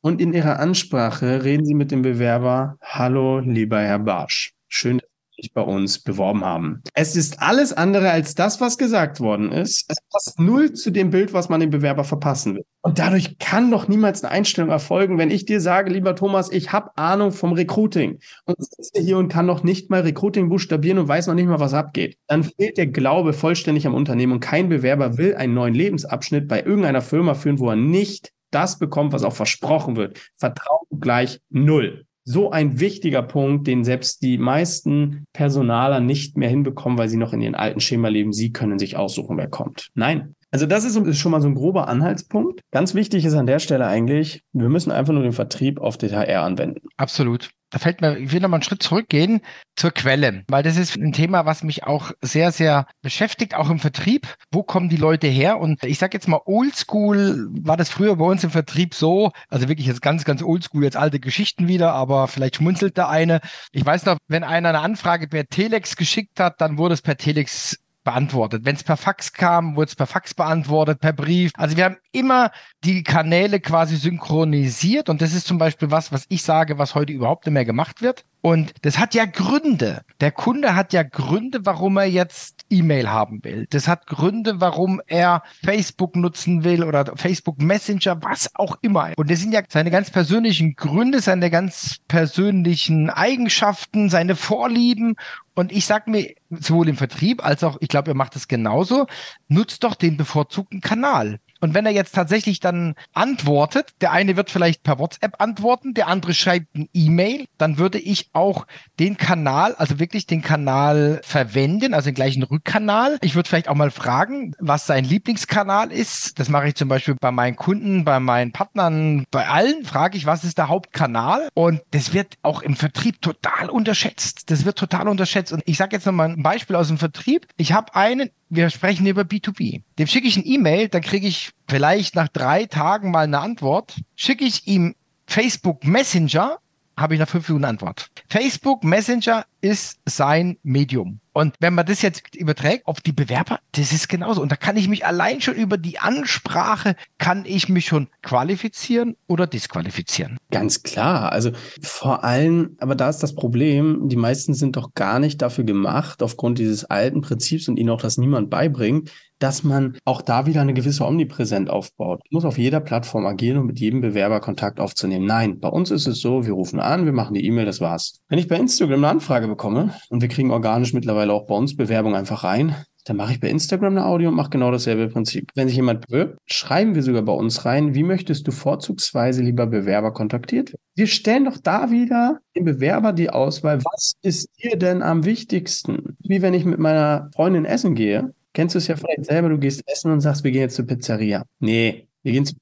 Und 0.00 0.20
in 0.20 0.32
Ihrer 0.32 0.58
Ansprache 0.58 1.44
reden 1.44 1.64
Sie 1.64 1.74
mit 1.74 1.90
dem 1.90 2.02
Bewerber, 2.02 2.76
hallo, 2.82 3.38
lieber 3.38 3.80
Herr 3.80 4.00
Barsch. 4.00 4.52
Schön, 4.68 4.98
dass 4.98 5.08
sich 5.44 5.52
bei 5.52 5.60
uns 5.60 5.98
beworben 5.98 6.44
haben. 6.44 6.82
Es 6.94 7.16
ist 7.16 7.42
alles 7.42 7.72
andere 7.72 8.10
als 8.10 8.34
das, 8.34 8.60
was 8.60 8.78
gesagt 8.78 9.20
worden 9.20 9.52
ist. 9.52 9.84
Es 9.88 9.98
passt 10.10 10.40
null 10.40 10.72
zu 10.72 10.90
dem 10.90 11.10
Bild, 11.10 11.32
was 11.32 11.48
man 11.48 11.60
dem 11.60 11.70
Bewerber 11.70 12.04
verpassen 12.04 12.56
will. 12.56 12.64
Und 12.82 12.98
dadurch 12.98 13.38
kann 13.38 13.70
doch 13.70 13.88
niemals 13.88 14.24
eine 14.24 14.32
Einstellung 14.32 14.70
erfolgen, 14.70 15.18
wenn 15.18 15.30
ich 15.30 15.44
dir 15.44 15.60
sage, 15.60 15.92
lieber 15.92 16.16
Thomas, 16.16 16.50
ich 16.50 16.72
habe 16.72 16.96
Ahnung 16.96 17.32
vom 17.32 17.52
Recruiting 17.52 18.18
und 18.46 18.56
sitze 18.58 19.00
hier 19.00 19.18
und 19.18 19.28
kann 19.28 19.46
noch 19.46 19.62
nicht 19.62 19.90
mal 19.90 20.00
Recruiting 20.00 20.48
buchstabieren 20.48 20.98
und 20.98 21.08
weiß 21.08 21.26
noch 21.26 21.34
nicht 21.34 21.48
mal, 21.48 21.60
was 21.60 21.74
abgeht. 21.74 22.16
Dann 22.26 22.44
fehlt 22.44 22.76
der 22.76 22.86
Glaube 22.86 23.32
vollständig 23.32 23.86
am 23.86 23.94
Unternehmen 23.94 24.32
und 24.32 24.40
kein 24.40 24.68
Bewerber 24.68 25.18
will 25.18 25.34
einen 25.34 25.54
neuen 25.54 25.74
Lebensabschnitt 25.74 26.48
bei 26.48 26.62
irgendeiner 26.62 27.02
Firma 27.02 27.34
führen, 27.34 27.58
wo 27.58 27.68
er 27.70 27.76
nicht 27.76 28.32
das 28.50 28.78
bekommt, 28.78 29.12
was 29.12 29.24
auch 29.24 29.34
versprochen 29.34 29.96
wird. 29.96 30.20
Vertrauen 30.36 30.86
gleich 31.00 31.40
null 31.50 32.06
so 32.24 32.50
ein 32.50 32.80
wichtiger 32.80 33.22
Punkt, 33.22 33.66
den 33.66 33.84
selbst 33.84 34.22
die 34.22 34.38
meisten 34.38 35.26
Personaler 35.32 36.00
nicht 36.00 36.36
mehr 36.36 36.48
hinbekommen, 36.48 36.98
weil 36.98 37.08
sie 37.08 37.18
noch 37.18 37.32
in 37.32 37.40
ihren 37.40 37.54
alten 37.54 37.80
Schema 37.80 38.08
leben. 38.08 38.32
Sie 38.32 38.52
können 38.52 38.78
sich 38.78 38.96
aussuchen, 38.96 39.36
wer 39.36 39.48
kommt. 39.48 39.90
Nein. 39.94 40.34
Also 40.50 40.66
das 40.66 40.84
ist, 40.84 41.18
schon 41.18 41.32
mal 41.32 41.42
so 41.42 41.48
ein 41.48 41.56
grober 41.56 41.88
Anhaltspunkt. 41.88 42.60
Ganz 42.70 42.94
wichtig 42.94 43.24
ist 43.24 43.34
an 43.34 43.46
der 43.46 43.58
Stelle 43.58 43.86
eigentlich, 43.86 44.42
wir 44.52 44.68
müssen 44.68 44.92
einfach 44.92 45.12
nur 45.12 45.24
den 45.24 45.32
Vertrieb 45.32 45.80
auf 45.80 45.98
DHR 45.98 46.42
anwenden. 46.42 46.86
Absolut 46.96 47.50
da 47.74 47.80
fällt 47.80 48.00
mir, 48.00 48.16
ich 48.16 48.30
will 48.30 48.38
nochmal 48.38 48.58
einen 48.58 48.62
Schritt 48.62 48.84
zurückgehen 48.84 49.40
zur 49.74 49.90
Quelle, 49.90 50.44
weil 50.46 50.62
das 50.62 50.76
ist 50.76 50.94
ein 50.94 51.12
Thema, 51.12 51.44
was 51.44 51.64
mich 51.64 51.82
auch 51.82 52.12
sehr, 52.22 52.52
sehr 52.52 52.86
beschäftigt, 53.02 53.56
auch 53.56 53.68
im 53.68 53.80
Vertrieb. 53.80 54.28
Wo 54.52 54.62
kommen 54.62 54.88
die 54.88 54.96
Leute 54.96 55.26
her? 55.26 55.58
Und 55.58 55.82
ich 55.82 55.98
sage 55.98 56.16
jetzt 56.16 56.28
mal, 56.28 56.40
oldschool 56.44 57.48
war 57.50 57.76
das 57.76 57.88
früher 57.88 58.14
bei 58.14 58.26
uns 58.26 58.44
im 58.44 58.50
Vertrieb 58.50 58.94
so, 58.94 59.32
also 59.48 59.68
wirklich 59.68 59.88
jetzt 59.88 60.02
ganz, 60.02 60.24
ganz 60.24 60.40
oldschool, 60.40 60.84
jetzt 60.84 60.96
alte 60.96 61.18
Geschichten 61.18 61.66
wieder, 61.66 61.94
aber 61.94 62.28
vielleicht 62.28 62.56
schmunzelt 62.56 62.96
da 62.96 63.08
eine. 63.08 63.40
Ich 63.72 63.84
weiß 63.84 64.04
noch, 64.04 64.18
wenn 64.28 64.44
einer 64.44 64.68
eine 64.68 64.78
Anfrage 64.78 65.26
per 65.26 65.46
Telex 65.46 65.96
geschickt 65.96 66.38
hat, 66.38 66.60
dann 66.60 66.78
wurde 66.78 66.94
es 66.94 67.02
per 67.02 67.16
Telex 67.16 67.76
beantwortet. 68.04 68.64
Wenn 68.64 68.76
es 68.76 68.84
per 68.84 68.96
Fax 68.96 69.32
kam, 69.32 69.76
wurde 69.76 69.88
es 69.88 69.96
per 69.96 70.06
Fax 70.06 70.34
beantwortet, 70.34 71.00
per 71.00 71.12
Brief. 71.12 71.50
Also 71.56 71.76
wir 71.76 71.84
haben 71.84 71.96
immer 72.12 72.52
die 72.84 73.02
Kanäle 73.02 73.60
quasi 73.60 73.96
synchronisiert 73.96 75.08
und 75.08 75.22
das 75.22 75.32
ist 75.34 75.46
zum 75.46 75.58
Beispiel 75.58 75.90
was, 75.90 76.12
was 76.12 76.26
ich 76.28 76.42
sage, 76.42 76.78
was 76.78 76.94
heute 76.94 77.12
überhaupt 77.12 77.46
nicht 77.46 77.54
mehr 77.54 77.64
gemacht 77.64 78.02
wird. 78.02 78.24
Und 78.44 78.74
das 78.82 78.98
hat 78.98 79.14
ja 79.14 79.24
Gründe. 79.24 80.02
Der 80.20 80.30
Kunde 80.30 80.76
hat 80.76 80.92
ja 80.92 81.02
Gründe, 81.02 81.64
warum 81.64 81.96
er 81.96 82.04
jetzt 82.04 82.66
E-Mail 82.68 83.08
haben 83.08 83.42
will. 83.42 83.66
Das 83.70 83.88
hat 83.88 84.06
Gründe, 84.06 84.60
warum 84.60 85.00
er 85.06 85.42
Facebook 85.64 86.14
nutzen 86.14 86.62
will 86.62 86.84
oder 86.84 87.16
Facebook 87.16 87.58
Messenger, 87.58 88.22
was 88.22 88.50
auch 88.54 88.76
immer. 88.82 89.12
Und 89.16 89.30
das 89.30 89.40
sind 89.40 89.52
ja 89.54 89.62
seine 89.66 89.90
ganz 89.90 90.10
persönlichen 90.10 90.76
Gründe, 90.76 91.22
seine 91.22 91.48
ganz 91.48 92.00
persönlichen 92.06 93.08
Eigenschaften, 93.08 94.10
seine 94.10 94.36
Vorlieben. 94.36 95.14
Und 95.54 95.72
ich 95.72 95.86
sag 95.86 96.06
mir, 96.06 96.34
sowohl 96.50 96.90
im 96.90 96.98
Vertrieb 96.98 97.42
als 97.42 97.64
auch, 97.64 97.78
ich 97.80 97.88
glaube, 97.88 98.10
ihr 98.10 98.14
macht 98.14 98.36
es 98.36 98.46
genauso, 98.46 99.06
nutzt 99.48 99.84
doch 99.84 99.94
den 99.94 100.18
bevorzugten 100.18 100.82
Kanal. 100.82 101.38
Und 101.60 101.74
wenn 101.74 101.86
er 101.86 101.92
jetzt 101.92 102.14
tatsächlich 102.14 102.60
dann 102.60 102.94
antwortet, 103.12 103.92
der 104.00 104.12
eine 104.12 104.36
wird 104.36 104.50
vielleicht 104.50 104.82
per 104.82 104.98
WhatsApp 104.98 105.40
antworten, 105.40 105.94
der 105.94 106.08
andere 106.08 106.34
schreibt 106.34 106.74
ein 106.74 106.88
E-Mail, 106.92 107.46
dann 107.58 107.78
würde 107.78 107.98
ich 107.98 108.30
auch 108.32 108.66
den 108.98 109.16
Kanal, 109.16 109.74
also 109.76 109.98
wirklich 109.98 110.26
den 110.26 110.42
Kanal 110.42 111.20
verwenden, 111.24 111.94
also 111.94 112.10
den 112.10 112.14
gleichen 112.14 112.42
Rückkanal. 112.42 113.18
Ich 113.22 113.34
würde 113.34 113.48
vielleicht 113.48 113.68
auch 113.68 113.74
mal 113.74 113.90
fragen, 113.90 114.54
was 114.58 114.86
sein 114.86 115.04
Lieblingskanal 115.04 115.90
ist. 115.90 116.38
Das 116.38 116.48
mache 116.48 116.68
ich 116.68 116.74
zum 116.74 116.88
Beispiel 116.88 117.16
bei 117.20 117.30
meinen 117.30 117.56
Kunden, 117.56 118.04
bei 118.04 118.20
meinen 118.20 118.52
Partnern, 118.52 119.24
bei 119.30 119.48
allen 119.48 119.84
frage 119.84 120.16
ich, 120.16 120.26
was 120.26 120.44
ist 120.44 120.58
der 120.58 120.68
Hauptkanal? 120.68 121.48
Und 121.54 121.80
das 121.92 122.12
wird 122.12 122.34
auch 122.42 122.62
im 122.62 122.76
Vertrieb 122.76 123.22
total 123.22 123.70
unterschätzt. 123.70 124.50
Das 124.50 124.64
wird 124.64 124.78
total 124.78 125.08
unterschätzt. 125.08 125.52
Und 125.52 125.62
ich 125.66 125.76
sage 125.76 125.96
jetzt 125.96 126.06
nochmal 126.06 126.30
ein 126.30 126.42
Beispiel 126.42 126.76
aus 126.76 126.88
dem 126.88 126.98
Vertrieb. 126.98 127.46
Ich 127.56 127.72
habe 127.72 127.94
einen, 127.94 128.30
wir 128.56 128.70
sprechen 128.70 129.06
über 129.06 129.22
B2B. 129.22 129.82
Dem 129.98 130.06
schicke 130.06 130.28
ich 130.28 130.36
ein 130.36 130.46
E-Mail, 130.46 130.88
dann 130.88 131.02
kriege 131.02 131.26
ich 131.26 131.50
vielleicht 131.68 132.14
nach 132.14 132.28
drei 132.28 132.66
Tagen 132.66 133.10
mal 133.10 133.24
eine 133.24 133.40
Antwort. 133.40 134.00
Schicke 134.16 134.44
ich 134.44 134.66
ihm 134.66 134.94
Facebook 135.26 135.84
Messenger, 135.84 136.58
habe 136.96 137.14
ich 137.14 137.20
nach 137.20 137.28
fünf 137.28 137.48
Minuten 137.48 137.64
Antwort. 137.64 138.10
Facebook 138.28 138.84
Messenger 138.84 139.44
ist 139.60 140.00
sein 140.06 140.58
Medium. 140.62 141.20
Und 141.34 141.56
wenn 141.58 141.74
man 141.74 141.84
das 141.84 142.00
jetzt 142.00 142.34
überträgt 142.36 142.86
auf 142.86 143.00
die 143.00 143.12
Bewerber, 143.12 143.58
das 143.72 143.92
ist 143.92 144.08
genauso. 144.08 144.40
Und 144.40 144.52
da 144.52 144.56
kann 144.56 144.76
ich 144.76 144.88
mich 144.88 145.04
allein 145.04 145.40
schon 145.40 145.54
über 145.54 145.76
die 145.76 145.98
Ansprache, 145.98 146.94
kann 147.18 147.44
ich 147.44 147.68
mich 147.68 147.86
schon 147.86 148.08
qualifizieren 148.22 149.16
oder 149.26 149.46
disqualifizieren. 149.46 150.38
Ganz 150.52 150.84
klar. 150.84 151.32
Also 151.32 151.50
vor 151.82 152.22
allem, 152.22 152.76
aber 152.78 152.94
da 152.94 153.10
ist 153.10 153.18
das 153.18 153.34
Problem, 153.34 154.08
die 154.08 154.16
meisten 154.16 154.54
sind 154.54 154.76
doch 154.76 154.94
gar 154.94 155.18
nicht 155.18 155.42
dafür 155.42 155.64
gemacht, 155.64 156.22
aufgrund 156.22 156.58
dieses 156.58 156.84
alten 156.84 157.20
Prinzips 157.20 157.68
und 157.68 157.78
ihnen 157.78 157.90
auch 157.90 158.00
das 158.00 158.16
niemand 158.16 158.48
beibringt, 158.48 159.10
dass 159.38 159.64
man 159.64 159.98
auch 160.04 160.22
da 160.22 160.46
wieder 160.46 160.60
eine 160.60 160.74
gewisse 160.74 161.04
Omnipräsenz 161.04 161.68
aufbaut. 161.68 162.20
Man 162.30 162.36
muss 162.38 162.44
auf 162.44 162.58
jeder 162.58 162.80
Plattform 162.80 163.26
agieren 163.26 163.58
und 163.58 163.66
mit 163.66 163.80
jedem 163.80 164.00
Bewerber 164.00 164.40
Kontakt 164.40 164.80
aufzunehmen. 164.80 165.26
Nein, 165.26 165.60
bei 165.60 165.68
uns 165.68 165.90
ist 165.90 166.06
es 166.06 166.20
so, 166.20 166.46
wir 166.46 166.52
rufen 166.52 166.80
an, 166.80 167.04
wir 167.04 167.12
machen 167.12 167.34
die 167.34 167.44
E-Mail, 167.44 167.66
das 167.66 167.80
war's. 167.80 168.20
Wenn 168.28 168.38
ich 168.38 168.48
bei 168.48 168.56
Instagram 168.56 169.04
eine 169.04 169.08
Anfrage 169.08 169.48
bekomme 169.48 169.94
und 170.08 170.22
wir 170.22 170.28
kriegen 170.28 170.50
organisch 170.50 170.92
mittlerweile 170.92 171.23
auch 171.30 171.46
bei 171.46 171.54
uns 171.54 171.76
Bewerbung 171.76 172.14
einfach 172.14 172.44
rein, 172.44 172.74
dann 173.04 173.16
mache 173.18 173.32
ich 173.32 173.40
bei 173.40 173.50
Instagram 173.50 173.96
eine 173.96 174.06
Audio 174.06 174.30
und 174.30 174.34
mache 174.34 174.50
genau 174.50 174.70
dasselbe 174.70 175.08
Prinzip. 175.08 175.50
Wenn 175.54 175.68
sich 175.68 175.76
jemand 175.76 176.06
bewirbt, 176.06 176.38
schreiben 176.46 176.94
wir 176.94 177.02
sogar 177.02 177.22
bei 177.22 177.32
uns 177.32 177.64
rein, 177.66 177.94
wie 177.94 178.02
möchtest 178.02 178.46
du 178.46 178.50
vorzugsweise 178.50 179.42
lieber 179.42 179.66
Bewerber 179.66 180.12
kontaktiert 180.12 180.70
werden? 180.70 180.80
Wir 180.94 181.06
stellen 181.06 181.44
doch 181.44 181.58
da 181.58 181.90
wieder 181.90 182.40
dem 182.56 182.64
Bewerber 182.64 183.12
die 183.12 183.28
Auswahl, 183.28 183.84
was 183.84 184.14
ist 184.22 184.48
dir 184.62 184.76
denn 184.76 185.02
am 185.02 185.24
wichtigsten? 185.24 186.16
Wie 186.20 186.40
wenn 186.40 186.54
ich 186.54 186.64
mit 186.64 186.78
meiner 186.78 187.30
Freundin 187.34 187.66
essen 187.66 187.94
gehe, 187.94 188.32
kennst 188.54 188.74
du 188.74 188.78
es 188.78 188.88
ja 188.88 188.96
vielleicht 188.96 189.26
selber, 189.26 189.50
du 189.50 189.58
gehst 189.58 189.82
essen 189.86 190.10
und 190.10 190.20
sagst, 190.20 190.42
wir 190.42 190.50
gehen 190.50 190.62
jetzt 190.62 190.76
zur 190.76 190.86
Pizzeria. 190.86 191.44
Nee, 191.58 192.08
wir 192.22 192.32
gehen 192.32 192.46
zu. 192.46 192.54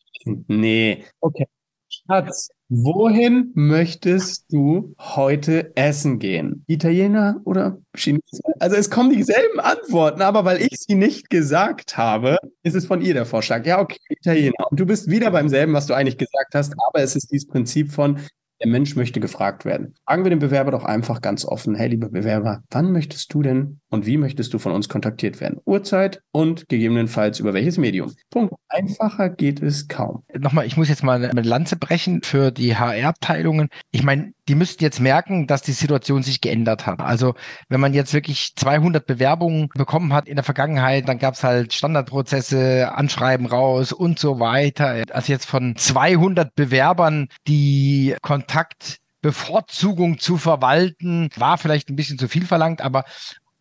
Nee. 0.49 1.05
Okay. 1.21 1.47
Schatz, 1.89 2.49
wohin 2.73 3.53
möchtest 3.55 4.51
du 4.51 4.95
heute 4.99 5.77
essen 5.77 6.19
gehen? 6.19 6.65
Italiener 6.67 7.41
oder 7.45 7.79
Chinese? 7.95 8.41
Also 8.61 8.77
es 8.77 8.89
kommen 8.89 9.11
dieselben 9.11 9.61
Antworten, 9.61 10.23
aber 10.23 10.47
weil 10.47 10.63
ich 10.63 10.79
sie 10.79 10.95
nicht 10.95 11.29
gesagt 11.29 11.99
habe, 11.99 12.39
ist 12.63 12.75
es 12.75 12.87
von 12.87 13.03
ihr 13.03 13.13
der 13.13 13.27
Vorschlag. 13.27 13.67
Ja, 13.67 13.79
okay, 13.79 13.99
Italiener. 14.09 14.71
Und 14.71 14.81
du 14.81 14.87
bist 14.87 15.11
wieder 15.11 15.31
beim 15.31 15.51
selben, 15.51 15.75
was 15.75 15.87
du 15.87 15.93
eigentlich 15.93 16.17
gesagt 16.17 16.55
hast, 16.55 16.75
aber 16.89 17.03
es 17.03 17.15
ist 17.15 17.31
dieses 17.31 17.47
Prinzip 17.47 17.93
von, 17.93 18.19
der 18.63 18.71
Mensch 18.71 18.97
möchte 18.97 19.21
gefragt 19.21 19.65
werden. 19.65 19.95
Fragen 20.07 20.25
wir 20.25 20.31
den 20.31 20.39
Bewerber 20.39 20.71
doch 20.71 20.85
einfach 20.85 21.21
ganz 21.21 21.45
offen. 21.45 21.75
Hey, 21.75 21.89
lieber 21.89 22.09
Bewerber, 22.09 22.63
wann 22.71 22.93
möchtest 22.93 23.35
du 23.35 23.43
denn 23.43 23.81
und 23.93 24.07
wie 24.07 24.17
möchtest 24.17 24.55
du 24.55 24.59
von 24.59 24.73
uns 24.73 24.89
kontaktiert 24.89 25.41
werden? 25.41 25.61
Uhrzeit 25.67 26.23
und 26.33 26.67
gegebenenfalls 26.71 27.39
über 27.41 27.53
welches 27.53 27.77
Medium? 27.77 28.11
Punkt. 28.31 28.55
Einfacher 28.69 29.29
geht 29.29 29.61
es 29.63 29.87
kaum. 29.87 30.25
Nochmal, 30.35 30.67
ich 30.67 30.79
muss 30.79 30.89
jetzt 30.89 31.05
mal 31.05 31.23
eine 31.23 31.43
Lanze 31.43 31.77
brechen 31.77 32.23
für 32.23 32.51
die 32.51 32.75
HR-Abteilungen. 32.75 33.69
Ich 33.91 34.03
meine, 34.03 34.33
die 34.49 34.55
müssten 34.55 34.83
jetzt 34.83 34.99
merken, 34.99 35.47
dass 35.47 35.61
die 35.61 35.73
Situation 35.73 36.23
sich 36.23 36.41
geändert 36.41 36.87
hat. 36.87 37.01
Also 37.01 37.35
wenn 37.69 37.81
man 37.81 37.93
jetzt 37.93 38.15
wirklich 38.15 38.55
200 38.57 39.07
Bewerbungen 39.07 39.69
bekommen 39.75 40.15
hat 40.15 40.27
in 40.27 40.37
der 40.37 40.45
Vergangenheit, 40.45 41.07
dann 41.07 41.19
gab 41.19 41.35
es 41.35 41.45
halt 41.45 41.75
Standardprozesse, 41.75 42.93
Anschreiben 42.95 43.45
raus 43.45 43.93
und 43.93 44.19
so 44.19 44.41
weiter. 44.41 45.03
Also 45.11 45.31
jetzt 45.33 45.45
von 45.45 45.77
200 45.77 46.55
Bewerbern, 46.55 47.29
die 47.47 48.17
Kontaktbevorzugung 48.23 50.19
zu 50.19 50.39
verwalten, 50.39 51.29
war 51.37 51.59
vielleicht 51.59 51.91
ein 51.91 51.97
bisschen 51.97 52.19
zu 52.19 52.27
viel 52.27 52.47
verlangt, 52.47 52.81
aber 52.81 53.05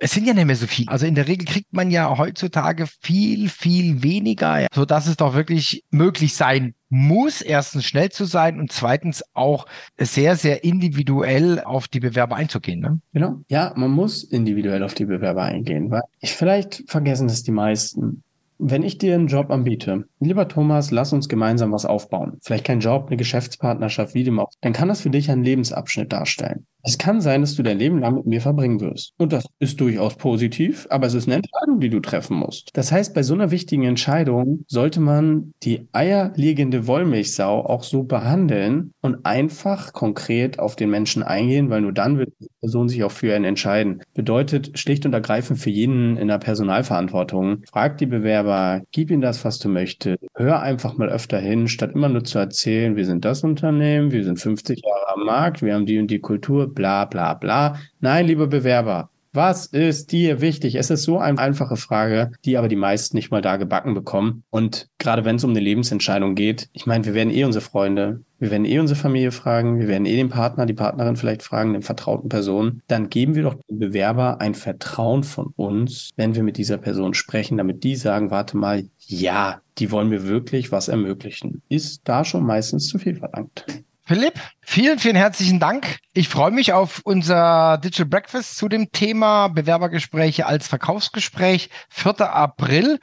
es 0.02 0.12
sind 0.12 0.26
ja 0.26 0.34
nicht 0.34 0.46
mehr 0.46 0.56
so 0.56 0.66
viele. 0.66 0.90
Also 0.90 1.06
in 1.06 1.14
der 1.14 1.28
Regel 1.28 1.46
kriegt 1.46 1.74
man 1.74 1.92
ja 1.92 2.18
heutzutage 2.18 2.88
viel, 3.02 3.50
viel 3.50 4.02
weniger, 4.02 4.66
so 4.74 4.84
dass 4.84 5.06
es 5.08 5.16
doch 5.16 5.36
wirklich 5.36 5.84
möglich 5.92 6.36
sein 6.36 6.74
muss, 6.90 7.42
erstens 7.42 7.86
schnell 7.86 8.10
zu 8.10 8.26
sein 8.26 8.60
und 8.60 8.72
zweitens 8.72 9.24
auch 9.34 9.68
sehr, 9.98 10.36
sehr 10.36 10.64
individuell 10.64 11.62
auf 11.62 11.88
die 11.88 12.00
Bewerber 12.00 12.36
einzugehen. 12.36 12.80
Ne? 12.80 13.00
Genau. 13.14 13.42
Ja, 13.48 13.74
man 13.76 13.92
muss 13.92 14.24
individuell 14.24 14.84
auf 14.84 14.96
die 14.96 15.06
Bewerber 15.06 15.44
eingehen, 15.44 15.92
weil 15.92 16.02
ich 16.20 16.34
vielleicht 16.34 16.84
vergessen 16.88 17.28
das 17.28 17.44
die 17.44 17.52
meisten. 17.52 18.24
Wenn 18.64 18.84
ich 18.84 19.00
dir 19.00 19.16
einen 19.16 19.26
Job 19.26 19.50
anbiete, 19.50 20.06
lieber 20.20 20.48
Thomas, 20.48 20.92
lass 20.92 21.14
uns 21.14 21.28
gemeinsam 21.28 21.72
was 21.72 21.88
aufbauen. 21.88 22.38
Vielleicht 22.44 22.64
kein 22.64 22.80
Job, 22.80 23.08
eine 23.08 23.18
Geschäftspartnerschaft, 23.18 24.14
wie 24.14 24.24
dem 24.24 24.40
auch, 24.40 24.52
dann 24.62 24.72
kann 24.72 24.88
das 24.88 25.02
für 25.02 25.10
dich 25.10 25.32
einen 25.32 25.44
Lebensabschnitt 25.44 26.14
darstellen. 26.14 26.68
Es 26.84 26.98
kann 26.98 27.22
sein, 27.22 27.42
dass 27.42 27.56
du 27.56 27.64
dein 27.64 27.78
Leben 27.78 28.00
lang 28.00 28.16
mit 28.16 28.26
mir 28.26 28.42
verbringen 28.42 28.82
wirst. 28.82 29.14
Und 29.18 29.34
das 29.34 29.46
ist 29.60 29.80
durchaus 29.80 30.16
positiv, 30.16 30.88
aber 30.90 31.06
es 31.06 31.14
ist 31.14 31.28
eine 31.28 31.36
Entscheidung, 31.36 31.80
die 31.80 31.90
du 31.90 32.00
treffen 32.00 32.38
musst. 32.38 32.70
Das 32.74 32.92
heißt, 32.92 33.14
bei 33.14 33.22
so 33.22 33.36
einer 33.36 33.52
wichtigen 33.52 33.84
Entscheidung 33.84 34.64
sollte 34.68 35.00
man 35.00 35.54
die 35.64 35.88
eierlegende 35.92 36.88
Wollmilchsau 36.88 37.66
auch 37.66 37.84
so 37.84 38.04
behandeln 38.04 38.94
und 39.02 39.26
einfach 39.26 39.94
konkret 39.94 40.58
auf 40.58 40.76
den 40.76 40.90
Menschen 40.90 41.22
eingehen, 41.22 41.70
weil 41.70 41.82
nur 41.82 41.94
dann 41.94 42.18
wird 42.18 42.34
die 42.40 42.50
Person 42.60 42.90
sich 42.90 43.04
auch 43.04 43.12
für 43.12 43.36
einen 43.36 43.46
entscheiden. 43.46 44.02
Bedeutet 44.16 44.78
schlicht 44.80 45.06
und 45.06 45.14
ergreifend 45.14 45.60
für 45.60 45.70
jeden 45.70 46.18
in 46.18 46.30
der 46.30 46.40
Personalverantwortung, 46.40 47.64
frag 47.72 48.00
die 48.00 48.08
Bewerber, 48.08 48.51
gib 48.92 49.12
ihnen 49.12 49.22
das, 49.22 49.46
was 49.46 49.60
du 49.60 49.70
möchtest. 49.70 50.18
Hör 50.36 50.62
einfach 50.62 50.98
mal 50.98 51.10
öfter 51.10 51.40
hin, 51.40 51.68
statt 51.68 51.92
immer 51.94 52.10
nur 52.10 52.24
zu 52.24 52.40
erzählen, 52.40 52.96
wir 52.96 53.06
sind 53.06 53.24
das 53.26 53.44
Unternehmen, 53.44 54.12
wir 54.12 54.24
sind 54.24 54.40
50 54.40 54.82
Jahre 54.84 55.14
am 55.14 55.26
Markt, 55.26 55.62
wir 55.62 55.76
haben 55.76 55.86
die 55.86 56.00
und 56.00 56.08
die 56.08 56.20
Kultur, 56.20 56.74
bla 56.74 57.06
bla 57.06 57.36
bla. 57.36 57.78
Nein, 58.00 58.26
lieber 58.26 58.48
Bewerber, 58.48 59.11
Was 59.34 59.66
ist 59.66 60.12
dir 60.12 60.42
wichtig? 60.42 60.76
Es 60.76 60.90
ist 60.90 61.04
so 61.04 61.18
eine 61.18 61.40
einfache 61.40 61.78
Frage, 61.78 62.32
die 62.44 62.58
aber 62.58 62.68
die 62.68 62.76
meisten 62.76 63.16
nicht 63.16 63.32
mal 63.32 63.42
da 63.42 63.56
gebacken 63.56 63.94
bekommen. 63.94 64.44
Und 64.50 64.90
gerade 64.98 65.24
wenn 65.24 65.38
es 65.38 65.46
um 65.46 65.52
eine 65.52 65.62
Lebensentscheidung 65.62 66.36
geht, 66.36 66.68
ich 66.74 66.86
meine, 66.86 67.06
wir 67.06 67.14
werden 67.14 67.32
eh 67.32 67.46
unsere 67.46 67.64
Freunde, 67.64 68.26
wir 68.40 68.52
werden 68.52 68.66
eh 68.66 68.80
unsere 68.80 69.00
Familie 69.00 69.32
fragen, 69.32 69.80
wir 69.80 69.88
werden 69.88 70.06
eh 70.06 70.18
den 70.18 70.28
Partner, 70.28 70.66
die 70.66 70.74
Partnerin 70.74 71.16
vielleicht 71.16 71.44
fragen, 71.44 71.72
den 71.72 71.82
vertrauten 71.82 72.28
Person. 72.28 72.82
Dann 72.88 73.10
geben 73.10 73.36
wir 73.36 73.44
doch 73.44 73.56
dem 73.70 73.80
Bewerber 73.80 74.42
ein 74.42 74.54
Vertrauen 74.54 75.24
von 75.24 75.54
uns, 75.56 76.10
wenn 76.18 76.36
wir 76.36 76.44
mit 76.44 76.58
dieser 76.58 76.78
Person 76.78 77.14
sprechen, 77.14 77.58
damit 77.58 77.86
die 77.86 77.96
sagen, 77.96 78.32
warte 78.32 78.58
mal, 78.58 78.84
ja, 79.00 79.62
die 79.78 79.92
wollen 79.92 80.10
mir 80.10 80.28
wirklich 80.28 80.74
was 80.74 80.90
ermöglichen. 80.90 81.62
Ist 81.70 82.02
da 82.04 82.26
schon 82.26 82.46
meistens 82.46 82.88
zu 82.88 83.00
viel 83.00 83.16
verlangt. 83.16 83.66
Philipp, 84.14 84.42
vielen, 84.60 85.00
vielen 85.00 85.16
herzlichen 85.16 85.62
Dank. 85.62 86.00
Ich 86.12 86.28
freue 86.28 86.52
mich 86.52 86.74
auf 86.74 87.00
unser 87.06 87.78
Digital 87.78 88.08
Breakfast 88.08 88.58
zu 88.58 88.68
dem 88.68 88.92
Thema 88.92 89.48
Bewerbergespräche 89.48 90.48
als 90.48 90.68
Verkaufsgespräch, 90.68 91.70
4. 91.92 92.20
April. 92.30 93.00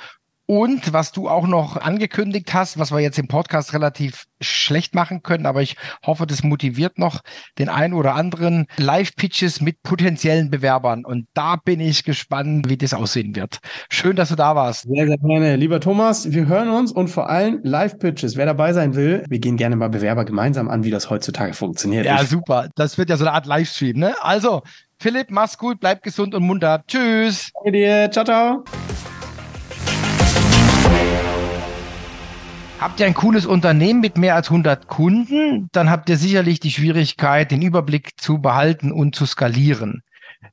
Und 0.51 0.95
was 0.95 1.13
du 1.13 1.29
auch 1.29 1.47
noch 1.47 1.77
angekündigt 1.77 2.55
hast, 2.55 2.79
was 2.79 2.91
wir 2.91 3.01
jetzt 3.01 3.19
im 3.19 3.29
Podcast 3.29 3.75
relativ 3.75 4.25
schlecht 4.41 4.95
machen 4.95 5.23
können, 5.23 5.45
aber 5.45 5.61
ich 5.61 5.77
hoffe, 6.07 6.27
das 6.27 6.43
motiviert 6.43 6.99
noch 6.99 7.21
den 7.59 7.69
einen 7.69 7.93
oder 7.93 8.15
anderen 8.15 8.67
Live-Pitches 8.79 9.61
mit 9.61 9.83
potenziellen 9.83 10.49
Bewerbern. 10.49 11.05
Und 11.05 11.27
da 11.35 11.57
bin 11.57 11.81
ich 11.81 12.03
gespannt, 12.03 12.67
wie 12.71 12.79
das 12.79 12.95
aussehen 12.95 13.37
wird. 13.37 13.59
Schön, 13.91 14.17
dass 14.17 14.31
du 14.31 14.37
da 14.37 14.57
warst. 14.57 14.85
Sehr, 14.89 15.07
sehr 15.07 15.19
gerne. 15.19 15.57
Lieber 15.57 15.81
Thomas, 15.81 16.33
wir 16.33 16.47
hören 16.47 16.71
uns 16.71 16.93
und 16.93 17.09
vor 17.09 17.29
allem 17.29 17.61
Live-Pitches. 17.63 18.39
Wer 18.39 18.47
dabei 18.47 18.73
sein 18.73 18.95
will, 18.95 19.25
wir 19.29 19.41
gehen 19.41 19.59
gerne 19.59 19.77
mal 19.77 19.91
Bewerber 19.91 20.25
gemeinsam 20.25 20.71
an, 20.71 20.83
wie 20.83 20.91
das 20.91 21.11
heutzutage 21.11 21.53
funktioniert. 21.53 22.07
Ja, 22.07 22.23
ich 22.23 22.29
super. 22.31 22.71
Das 22.75 22.97
wird 22.97 23.11
ja 23.11 23.19
so 23.19 23.27
eine 23.27 23.35
Art 23.35 23.45
Livestream, 23.45 23.99
ne? 23.99 24.15
Also, 24.23 24.63
Philipp, 24.99 25.31
mach's 25.31 25.59
gut, 25.59 25.79
bleib 25.79 26.03
gesund 26.03 26.35
und 26.35 26.43
munter. 26.43 26.83
Tschüss. 26.89 27.51
Danke 27.53 27.73
dir. 27.73 28.11
Ciao, 28.11 28.25
ciao. 28.25 28.88
Habt 32.81 33.01
ihr 33.01 33.07
ein 33.07 33.15
cooles 33.15 33.45
Unternehmen 33.45 34.01
mit 34.01 34.17
mehr 34.17 34.37
als 34.37 34.51
100 34.51 34.87
Kunden, 34.87 35.69
dann 35.73 35.91
habt 35.91 36.09
ihr 36.09 36.17
sicherlich 36.17 36.61
die 36.61 36.71
Schwierigkeit, 36.71 37.51
den 37.51 37.61
Überblick 37.61 38.21
zu 38.21 38.39
behalten 38.39 38.93
und 38.93 39.17
zu 39.17 39.27
skalieren. 39.27 40.03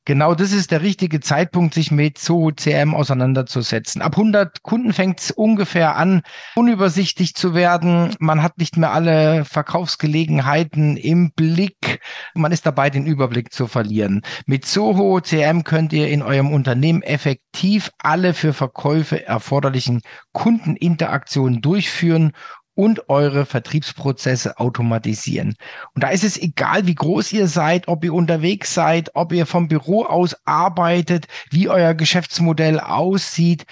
Genau 0.04 0.34
das 0.34 0.52
ist 0.52 0.72
der 0.72 0.82
richtige 0.82 1.20
Zeitpunkt, 1.20 1.76
sich 1.76 1.92
mit 1.92 2.18
Zoho 2.18 2.52
CRM 2.52 2.96
auseinanderzusetzen. 2.96 4.02
Ab 4.02 4.14
100 4.14 4.64
Kunden 4.64 4.94
fängt 4.94 5.20
es 5.20 5.32
ungefähr 5.32 5.96
an, 5.96 6.24
unübersichtlich 6.56 7.36
zu 7.36 7.54
werden. 7.54 8.16
Man 8.20 8.42
hat 8.42 8.58
nicht 8.58 8.78
mehr 8.78 8.92
alle 8.92 9.46
Verkaufsgelegenheiten 9.46 10.98
im 10.98 11.32
Blick. 11.32 12.00
Man 12.34 12.52
ist 12.52 12.66
dabei, 12.66 12.90
den 12.90 13.06
Überblick 13.06 13.54
zu 13.54 13.68
verlieren. 13.68 14.22
Mit 14.48 14.66
Zoho 14.66 15.22
CRM 15.22 15.64
könnt 15.64 15.94
ihr 15.94 16.08
in 16.10 16.24
eurem 16.24 16.52
Unternehmen 16.52 17.04
effektiv 17.04 17.92
alle 18.00 18.34
für 18.34 18.54
Verkäufe 18.54 19.26
erforderlichen 19.26 20.02
Kundeninteraktionen 20.34 21.62
durchführen 21.62 22.32
und 22.76 23.10
eure 23.10 23.46
Vertriebsprozesse 23.46 24.60
automatisieren. 24.60 25.56
Und 25.94 26.04
da 26.04 26.10
ist 26.10 26.24
es 26.24 26.38
egal, 26.38 26.86
wie 26.86 26.96
groß 26.96 27.32
ihr 27.34 27.48
seid, 27.48 27.88
ob 27.88 28.04
ihr 28.04 28.14
unterwegs 28.14 28.74
seid, 28.74 29.12
ob 29.16 29.32
ihr 29.32 29.46
vom 29.46 29.68
Büro 29.68 30.04
aus 30.04 30.36
arbeitet, 30.46 31.28
wie 31.50 31.70
euer 31.70 31.94
Geschäftsmodell 31.94 32.80
aussieht. 32.80 33.66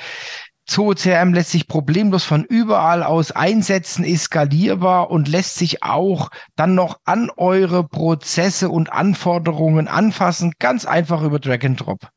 ZooCRM 0.65 1.33
lässt 1.33 1.51
sich 1.51 1.67
problemlos 1.67 2.23
von 2.23 2.45
überall 2.45 3.03
aus 3.03 3.31
einsetzen, 3.31 4.05
ist 4.05 4.23
skalierbar 4.23 5.11
und 5.11 5.27
lässt 5.27 5.55
sich 5.55 5.83
auch 5.83 6.29
dann 6.55 6.73
noch 6.73 6.99
an 7.03 7.29
eure 7.35 7.85
Prozesse 7.85 8.69
und 8.69 8.91
Anforderungen 8.91 9.89
anfassen, 9.89 10.53
ganz 10.59 10.85
einfach 10.85 11.21
über 11.21 11.39
Drag 11.39 11.65
and 11.65 11.81
Drop. 11.81 12.07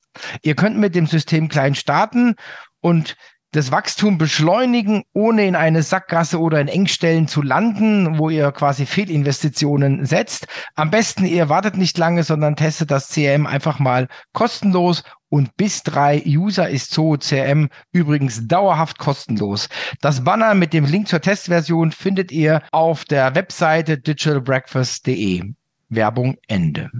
Ihr 0.42 0.54
könnt 0.54 0.78
mit 0.78 0.94
dem 0.94 1.06
System 1.06 1.48
klein 1.48 1.74
starten 1.74 2.36
und 2.80 3.16
das 3.56 3.72
Wachstum 3.72 4.18
beschleunigen, 4.18 5.04
ohne 5.14 5.46
in 5.46 5.56
eine 5.56 5.82
Sackgasse 5.82 6.38
oder 6.38 6.60
in 6.60 6.68
Engstellen 6.68 7.26
zu 7.26 7.40
landen, 7.40 8.18
wo 8.18 8.28
ihr 8.28 8.52
quasi 8.52 8.84
Fehlinvestitionen 8.84 10.04
setzt. 10.04 10.46
Am 10.74 10.90
besten, 10.90 11.24
ihr 11.24 11.48
wartet 11.48 11.78
nicht 11.78 11.96
lange, 11.96 12.22
sondern 12.22 12.56
testet 12.56 12.90
das 12.90 13.08
CRM 13.08 13.46
einfach 13.46 13.78
mal 13.78 14.08
kostenlos 14.34 15.04
und 15.30 15.56
bis 15.56 15.82
drei 15.82 16.22
User 16.26 16.68
ist 16.68 16.90
Zoho 16.90 17.16
CRM 17.16 17.70
übrigens 17.92 18.46
dauerhaft 18.46 18.98
kostenlos. 18.98 19.68
Das 20.02 20.22
Banner 20.22 20.54
mit 20.54 20.74
dem 20.74 20.84
Link 20.84 21.08
zur 21.08 21.22
Testversion 21.22 21.92
findet 21.92 22.30
ihr 22.30 22.62
auf 22.72 23.06
der 23.06 23.34
Webseite 23.34 23.96
digitalbreakfast.de. 23.98 25.54
Werbung 25.88 26.36
Ende. 26.46 26.90